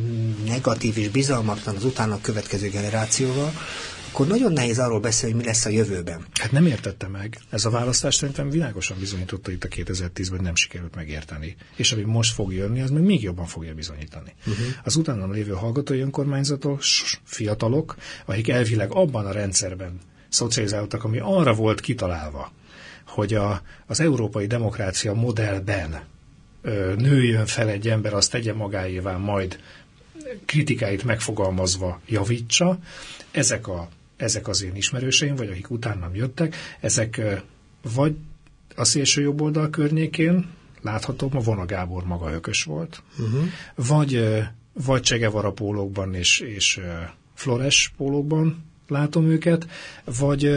[0.47, 3.53] negatív és bizalmatlan az utána következő generációval,
[4.15, 6.25] akkor nagyon nehéz arról beszélni, hogy mi lesz a jövőben.
[6.33, 7.39] Hát nem értette meg.
[7.49, 11.55] Ez a választás szerintem világosan bizonyította itt a 2010-ben, hogy nem sikerült megérteni.
[11.75, 14.33] És ami most fog jönni, az meg még jobban fogja bizonyítani.
[14.39, 14.65] Uh-huh.
[14.83, 16.79] Az utána lévő hallgatói önkormányzatok,
[17.23, 17.95] fiatalok,
[18.25, 19.99] akik elvileg abban a rendszerben
[20.29, 22.51] szocializáltak, ami arra volt kitalálva,
[23.05, 26.03] hogy a, az európai demokrácia modellben
[26.61, 29.59] ö, nőjön fel egy ember, azt tegye magáévá, majd
[30.45, 32.79] kritikáit megfogalmazva javítsa.
[33.31, 37.21] Ezek a ezek az én ismerőseim, vagy akik utánam jöttek, ezek
[37.95, 38.15] vagy
[38.75, 40.49] a szélső jobb oldal környékén,
[40.81, 43.43] látható, ma Vona Gábor maga ökös volt, uh-huh.
[43.75, 44.39] vagy,
[44.73, 46.81] vagy Csegevara pólókban és, és
[47.33, 49.67] Flores pólókban látom őket,
[50.03, 50.55] vagy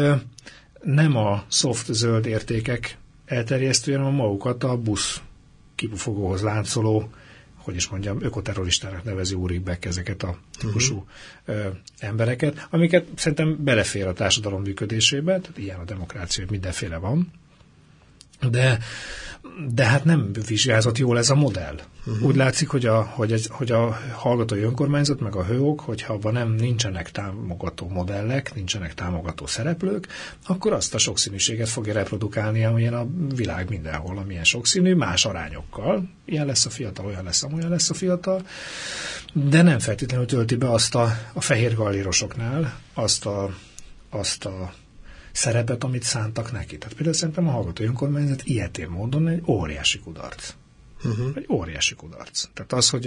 [0.82, 5.20] nem a soft zöld értékek elterjesztően, hanem magukat a busz
[5.74, 7.10] kipufogóhoz láncoló
[7.68, 11.06] hogy is mondjam, ökoterroristának nevezi Úrik Beck ezeket a típusú
[11.46, 11.76] uh-huh.
[11.98, 17.32] embereket, amiket szerintem belefér a társadalom működésébe, tehát ilyen a demokrácia, hogy mindenféle van,
[18.50, 18.78] de
[19.74, 21.80] de hát nem vizsgázott jól ez a modell.
[22.06, 22.26] Uh-huh.
[22.26, 26.32] Úgy látszik, hogy a, hogy, egy, hogy a hallgatói önkormányzat, meg a hőok, hogyha abban
[26.32, 30.08] nem nincsenek támogató modellek, nincsenek támogató szereplők,
[30.46, 36.10] akkor azt a sokszínűséget fogja reprodukálni, amilyen a világ mindenhol, amilyen sokszínű, más arányokkal.
[36.24, 38.46] Ilyen lesz a fiatal, olyan lesz, amolyan lesz a fiatal,
[39.32, 43.50] de nem feltétlenül tölti be azt a, a fehér gallérosoknál azt a,
[44.10, 44.72] azt a
[45.38, 46.78] szerepet, amit szántak neki.
[46.78, 50.54] Tehát például szerintem a hallgató önkormányzat ilyetén módon egy óriási kudarc.
[51.04, 51.30] Uh-huh.
[51.34, 52.48] Egy óriási kudarc.
[52.54, 53.06] Tehát az, hogy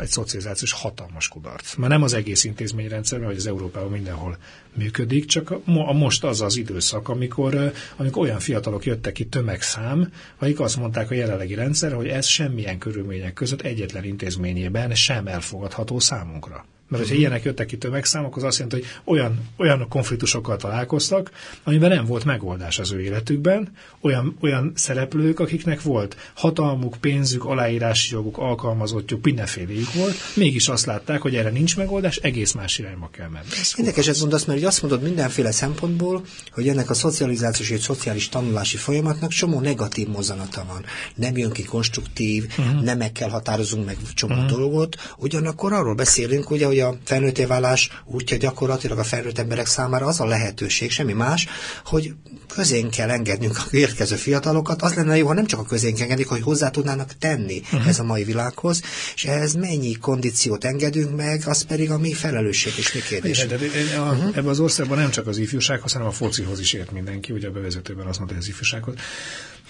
[0.00, 1.74] egy szocializációs hatalmas kudarc.
[1.74, 4.36] Már nem az egész intézményrendszer, vagy az Európában mindenhol
[4.74, 10.60] működik, csak a most az az időszak, amikor, amikor olyan fiatalok jöttek ki tömegszám, akik
[10.60, 16.64] azt mondták a jelenlegi rendszer, hogy ez semmilyen körülmények között egyetlen intézményében sem elfogadható számunkra.
[16.90, 21.30] Mert hogyha ilyenek jöttek ki tömegszámok, az azt jelenti, hogy olyan, olyan konfliktusokkal találkoztak,
[21.64, 28.14] amiben nem volt megoldás az ő életükben, olyan, olyan szereplők, akiknek volt hatalmuk, pénzük, aláírási
[28.14, 33.28] joguk, alkalmazottjuk, mindenféléjük volt, mégis azt látták, hogy erre nincs megoldás, egész más irányba kell
[33.28, 33.46] menni.
[33.76, 39.30] Érdekes mondasz, mert azt mondod mindenféle szempontból, hogy ennek a szocializációs és szociális tanulási folyamatnak
[39.30, 40.84] csomó negatív mozanata van.
[41.14, 42.82] Nem jön ki konstruktív, uh-huh.
[42.82, 44.50] nem meg kell határozunk meg csomó uh-huh.
[44.50, 50.06] dolgot, ugyanakkor arról beszélünk, ugye, hogy a felnőtté válás útja gyakorlatilag a felnőtt emberek számára
[50.06, 51.46] az a lehetőség, semmi más,
[51.84, 52.14] hogy
[52.54, 54.82] közén kell engednünk a érkező fiatalokat.
[54.82, 57.88] Az lenne jó, ha nem csak a közénk engedik, hogy hozzá tudnának tenni uh-huh.
[57.88, 58.82] ez a mai világhoz,
[59.14, 63.46] és ehhez mennyi kondíciót engedünk meg, az pedig a mi felelősség és mi kérdés.
[63.46, 64.36] De, de, de, a, uh-huh.
[64.36, 67.50] Ebben az országban nem csak az ifjúsághoz, hanem a focihoz is ért mindenki, ugye a
[67.50, 68.94] bevezetőben azt mondta, hogy az ifjúsághoz,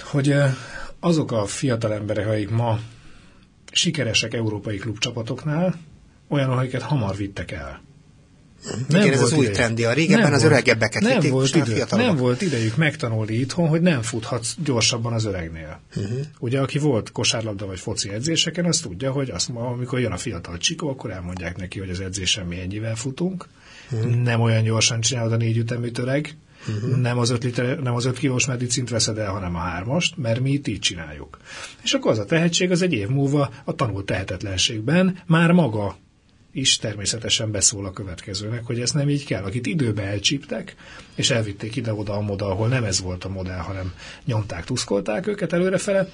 [0.02, 0.34] hogy
[1.00, 2.78] azok a fiatal emberek, akik ma
[3.72, 5.78] sikeresek európai klubcsapatoknál,
[6.30, 7.80] olyan, akiket hamar vittek el.
[8.88, 9.54] Nem Igen, ez az új idejük.
[9.54, 9.84] trendi.
[9.84, 13.80] A régebben nem az öregebbeket nem vitték, volt idő, Nem volt idejük megtanulni itthon, hogy
[13.80, 15.80] nem futhatsz gyorsabban az öregnél.
[15.96, 16.18] Uh-huh.
[16.38, 20.58] Ugye, aki volt kosárlabda vagy foci edzéseken, az tudja, hogy azt, amikor jön a fiatal
[20.58, 23.48] csikó, akkor elmondják neki, hogy az edzésen mi ennyivel futunk.
[23.90, 24.14] Uh-huh.
[24.14, 26.36] Nem olyan gyorsan csinálod a négy ütemű öreg,
[26.68, 26.96] uh-huh.
[26.96, 30.40] nem, az öt liter, nem az öt kilós medicint veszed el, hanem a hármast, mert
[30.40, 31.38] mi itt így csináljuk.
[31.82, 35.96] És akkor az a tehetség az egy év múlva a tanult tehetetlenségben már maga
[36.52, 39.44] is természetesen beszól a következőnek, hogy ez nem így kell.
[39.44, 40.74] Akit időbe elcsíptek,
[41.14, 43.94] és elvitték ide-oda, amoda, ahol nem ez volt a modell, hanem
[44.24, 46.08] nyomták, tuszkolták őket előrefele,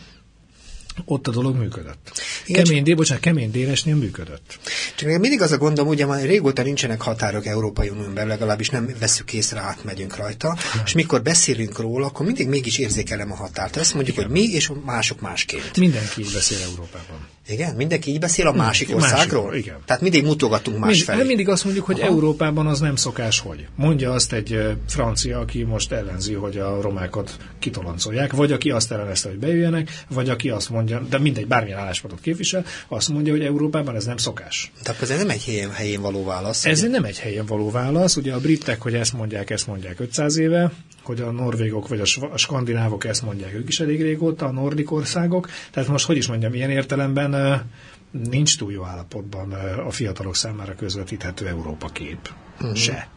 [1.04, 2.12] ott a dolog működött.
[2.46, 4.58] Igen, kemény, dé, bocsánat, kemény déresnél működött.
[4.96, 9.32] Csak mindig az a gondom, ugye már régóta nincsenek határok Európai Unióban, legalábbis nem veszük
[9.32, 10.82] észre, átmegyünk rajta, nem.
[10.84, 13.76] és mikor beszélünk róla, akkor mindig mégis érzékelem a határt.
[13.76, 14.28] Ezt mondjuk, Igen.
[14.28, 15.76] hogy mi és mások másként.
[15.76, 17.28] Mindenki beszél Európában.
[17.48, 19.46] Igen, mindenki így beszél a másik országról?
[19.46, 19.76] Másik, igen.
[19.84, 21.16] Tehát mindig mutogatunk másfelé.
[21.16, 22.10] Mind, mindig azt mondjuk, hogy Aha.
[22.10, 23.66] Európában az nem szokás, hogy.
[23.74, 29.28] Mondja azt egy francia, aki most ellenzi, hogy a romákat kitoloncolják, vagy aki azt ellenezte,
[29.28, 33.94] hogy bejöjjenek, vagy aki azt mondja, de mindegy, bármilyen álláspontot képvisel, azt mondja, hogy Európában
[33.94, 34.72] ez nem szokás.
[34.82, 36.64] Tehát ez nem egy helyén, helyén való válasz.
[36.64, 36.90] Ez ugye?
[36.90, 38.16] nem egy helyen való válasz.
[38.16, 40.72] Ugye a britek, hogy ezt mondják, ezt mondják 500 éve,
[41.06, 42.00] hogy a norvégok vagy
[42.30, 45.48] a skandinávok ezt mondják ők is elég régóta, a nordik országok.
[45.70, 47.62] Tehát most, hogy is mondjam, ilyen értelemben
[48.10, 49.52] nincs túl jó állapotban
[49.86, 52.30] a fiatalok számára közvetíthető Európa kép.
[52.60, 52.76] Uh-huh.
[52.76, 53.08] Se.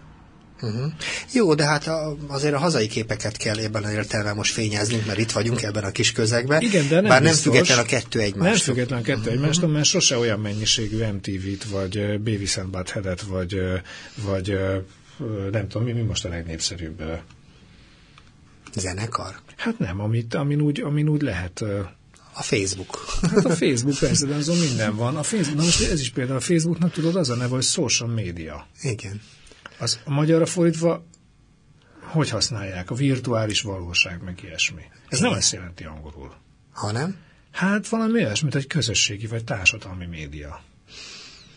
[0.61, 0.91] Uh-huh.
[1.33, 5.19] Jó, de hát a, azért a hazai képeket kell ebben a értelemben most fényeznünk, mert
[5.19, 6.61] itt vagyunk ebben a kis közegben.
[6.61, 8.43] Igen, de nem Bár biztos, nem független a kettő egymástól.
[8.43, 9.33] Nem független a kettő uh-huh.
[9.33, 11.97] egymástól, mert sose olyan mennyiségű MTV-t, vagy
[12.57, 13.61] and Butthead-et, vagy,
[14.25, 14.59] vagy
[15.51, 17.03] nem tudom, mi, mi most a legnépszerűbb
[18.75, 19.41] Zenekar?
[19.57, 21.61] Hát nem, amit, amin, úgy, amin úgy lehet
[22.33, 23.05] a Facebook.
[23.21, 25.15] Hát a Facebook persze, de azon minden van.
[25.15, 28.09] A Facebook, na most ez is például a Facebooknak tudod az a neve, hogy social
[28.09, 28.67] media.
[28.81, 29.21] Igen.
[29.77, 31.05] Az a magyarra fordítva
[32.09, 32.91] hogy használják?
[32.91, 34.81] A virtuális valóság, meg ilyesmi.
[35.09, 35.29] Ez Igen.
[35.29, 36.33] nem ezt jelenti angolul.
[36.71, 37.15] Hanem?
[37.51, 40.61] Hát valami olyasmit, egy közösségi vagy társadalmi média.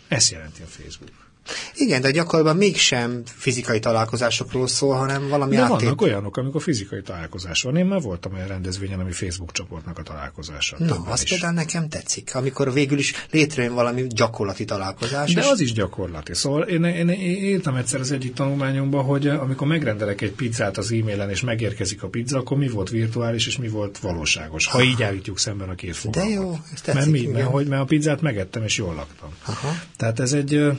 [0.09, 1.31] Ezt jelenti a Facebook.
[1.75, 7.63] Igen, de gyakorlatban mégsem fizikai találkozásokról szól, hanem valami De vannak olyanok, amikor fizikai találkozás
[7.63, 7.77] van.
[7.77, 10.77] Én már voltam olyan rendezvényen, ami Facebook csoportnak a találkozása.
[10.79, 11.31] Na, az is.
[11.31, 15.35] például nekem tetszik, amikor végül is létrejön valami gyakorlati találkozás.
[15.35, 15.47] De és...
[15.47, 16.35] az is gyakorlati.
[16.35, 20.93] Szóval én, én, én írtam egyszer az egyik tanulmányomban, hogy amikor megrendelek egy pizzát az
[20.93, 24.67] e-mailen, és megérkezik a pizza, akkor mi volt virtuális, és mi volt valóságos.
[24.67, 26.35] Ha így állítjuk szemben a két fogalmat.
[26.35, 29.29] De jó, ez tetszik, mert, mi, mert, hogy, mert a pizzát megettem, és jól laktam.
[29.45, 29.75] Aha.
[29.97, 30.73] Tehát ez egy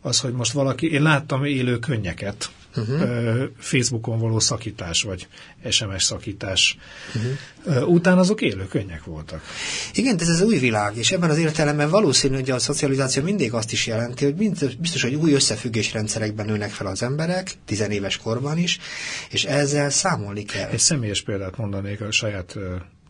[0.00, 3.42] az, hogy most valaki, én láttam élő könnyeket, uh-huh.
[3.58, 5.28] Facebookon való szakítás, vagy
[5.70, 6.76] SMS szakítás.
[7.14, 7.88] Uh-huh.
[7.88, 9.42] Utána azok élő könnyek voltak.
[9.94, 13.52] Igen, de ez az új világ, és ebben az értelemben valószínű, hogy a szocializáció mindig
[13.52, 14.34] azt is jelenti, hogy
[14.78, 18.78] biztos, hogy új összefüggésrendszerekben nőnek fel az emberek, tizenéves korban is,
[19.30, 20.68] és ezzel számolni kell.
[20.68, 22.56] Egy személyes példát mondanék a saját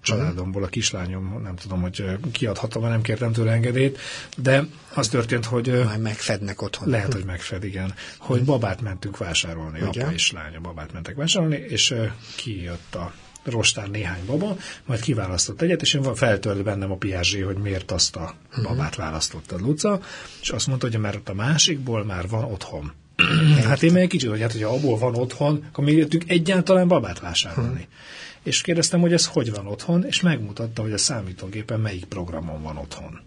[0.01, 3.99] családomból a kislányom, nem tudom, hogy kiadhatom, nem kértem tőle engedélyt,
[4.37, 5.85] de az történt, hogy...
[5.85, 6.89] Már megfednek otthon.
[6.89, 7.95] Lehet, hogy megfed, igen.
[8.19, 10.03] Hogy babát mentünk vásárolni, Ugye?
[10.03, 11.95] apa és lánya babát mentek vásárolni, és
[12.37, 13.13] kijött a
[13.45, 18.17] rostán néhány baba, majd kiválasztott egyet, és én feltört bennem a piázsé, hogy miért azt
[18.17, 18.63] a mhm.
[18.63, 20.01] babát választottad, Luca,
[20.41, 22.93] és azt mondta, hogy mert a másikból már van otthon
[23.69, 26.89] hát én meg egy kicsit, hogy hát, hogyha abból van otthon, akkor még jöttünk egyáltalán
[26.89, 27.71] babát vásárolni.
[27.71, 27.97] Hmm.
[28.43, 32.77] És kérdeztem, hogy ez hogy van otthon, és megmutatta, hogy a számítógépen melyik programon van
[32.77, 33.21] otthon.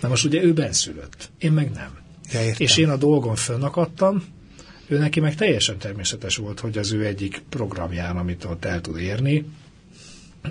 [0.00, 1.98] Na most ugye ő benszülött, én meg nem.
[2.32, 4.24] Ja, és én a dolgon fönnakadtam,
[4.86, 8.98] ő neki meg teljesen természetes volt, hogy az ő egyik programján, amit ott el tud
[8.98, 9.44] érni,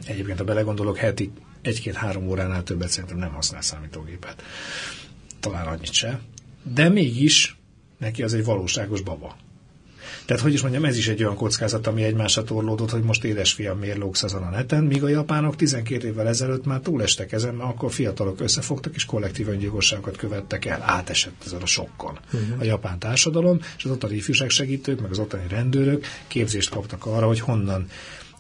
[0.06, 1.32] egyébként ha belegondolok, heti
[1.62, 4.44] egy-két-három óránál többet szerintem nem használ számítógépet.
[5.40, 6.20] Talán annyit se.
[6.64, 7.58] De mégis
[7.98, 9.36] neki az egy valóságos baba.
[10.26, 13.78] Tehát, hogy is mondjam, ez is egy olyan kockázat, ami egymásra torlódott, hogy most édesfiam
[13.78, 17.70] miért lógsz azon a neten, míg a japánok 12 évvel ezelőtt már túlestek ezen, mert
[17.70, 20.82] akkor fiatalok összefogtak és kollektív öngyilkosságokat követtek el.
[20.82, 22.60] Átesett ezen a sokkon uh-huh.
[22.60, 27.40] a japán társadalom, és az ottani ifjúságsegítők, meg az ottani rendőrök képzést kaptak arra, hogy
[27.40, 27.88] honnan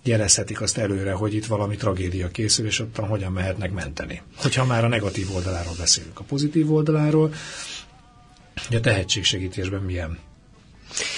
[0.03, 4.22] jelezhetik azt előre, hogy itt valami tragédia készül, és ottan hogyan mehetnek menteni.
[4.36, 6.20] Hogyha már a negatív oldaláról beszélünk.
[6.20, 7.34] A pozitív oldaláról,
[8.66, 10.20] hogy a tehetségsegítésben milyen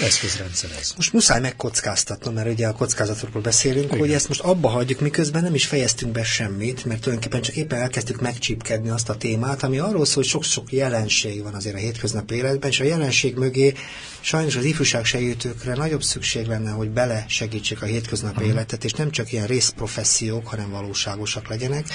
[0.02, 0.94] eszközrendszer ez.
[0.96, 3.98] Most muszáj megkockáztatnom, mert ugye a kockázatokról beszélünk, Igen.
[3.98, 7.82] hogy ezt most abba hagyjuk, miközben nem is fejeztünk be semmit, mert tulajdonképpen csak éppen
[7.82, 12.36] elkezdtük megcsípkedni azt a témát, ami arról szól, hogy sok-sok jelenség van azért a hétköznapi
[12.36, 13.74] életben, és a jelenség mögé
[14.22, 18.52] sajnos az ifjúságsegítőkre nagyobb szükség lenne, hogy bele segítsék a hétköznapi uh-huh.
[18.52, 21.86] életet, és nem csak ilyen részprofessziók, hanem valóságosak legyenek.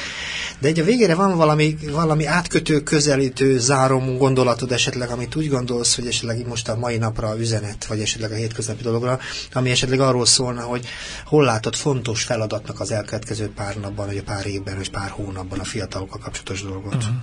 [0.59, 5.95] De egy a végére van valami, valami átkötő, közelítő, zárom gondolatod esetleg, amit úgy gondolsz,
[5.95, 7.29] hogy esetleg most a mai napra
[7.65, 9.19] üzenet, vagy esetleg a hétköznapi dologra,
[9.53, 10.87] ami esetleg arról szólna, hogy
[11.25, 15.59] hol látod fontos feladatnak az elkövetkező pár napban, vagy a pár évben, vagy pár hónapban
[15.59, 16.95] a fiatalokkal kapcsolatos dolgot.
[16.95, 17.15] Uh-huh.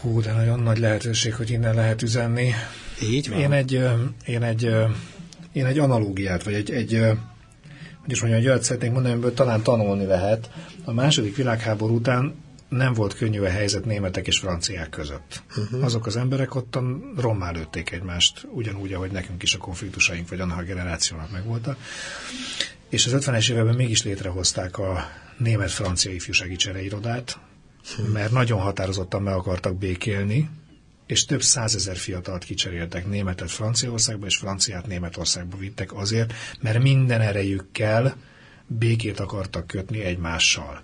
[0.00, 2.52] Hú, de nagyon nagy lehetőség, hogy innen lehet üzenni.
[3.02, 3.38] Így van.
[3.38, 3.72] Én egy,
[4.26, 4.70] én egy,
[5.52, 7.02] én egy analógiát, vagy egy, egy
[8.00, 10.50] hogy is mondjam, egy olyat szeretnék mondani, amiből talán tanulni lehet.
[10.84, 12.34] A második világháború után
[12.68, 15.42] nem volt könnyű a helyzet németek és franciák között.
[15.56, 15.84] Uh-huh.
[15.84, 16.78] Azok az emberek ott
[17.16, 21.78] rommá lőtték egymást, ugyanúgy, ahogy nekünk is a konfliktusaink, vagy annak a generációnak megvoltak.
[22.88, 27.38] És az 50-es években mégis létrehozták a német-francia ifjúsági csereirodát,
[28.12, 30.50] mert nagyon határozottan meg akartak békélni,
[31.06, 38.16] és több százezer fiatalt kicseréltek németet Franciaországba, és franciát Németországba vittek azért, mert minden erejükkel
[38.66, 40.82] békét akartak kötni egymással.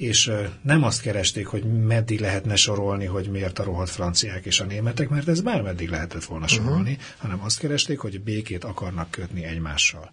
[0.00, 0.32] És
[0.62, 5.08] nem azt keresték, hogy meddig lehetne sorolni, hogy miért a rohadt franciák és a németek,
[5.08, 6.54] mert ez bármeddig lehetett volna mhm.
[6.54, 7.04] sorolni, uh-huh.
[7.18, 10.12] hanem azt keresték, hogy békét akarnak kötni egymással.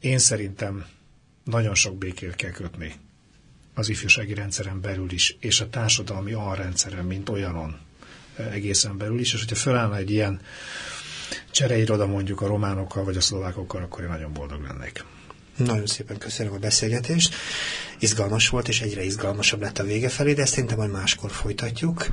[0.00, 0.86] Én szerintem
[1.44, 2.92] nagyon sok békét kell kötni
[3.74, 7.78] az ifjúsági rendszeren belül is, és a társadalmi alrendszeren, mint olyanon
[8.36, 10.40] egészen belül is, és hogyha felállna egy ilyen
[11.50, 15.04] csereiroda mondjuk a románokkal vagy a szlovákokkal, akkor én nagyon boldog lennék.
[15.56, 17.34] Nagyon szépen köszönöm a beszélgetést.
[17.98, 22.06] Izgalmas volt, és egyre izgalmasabb lett a vége felé, de ezt szerintem majd máskor folytatjuk.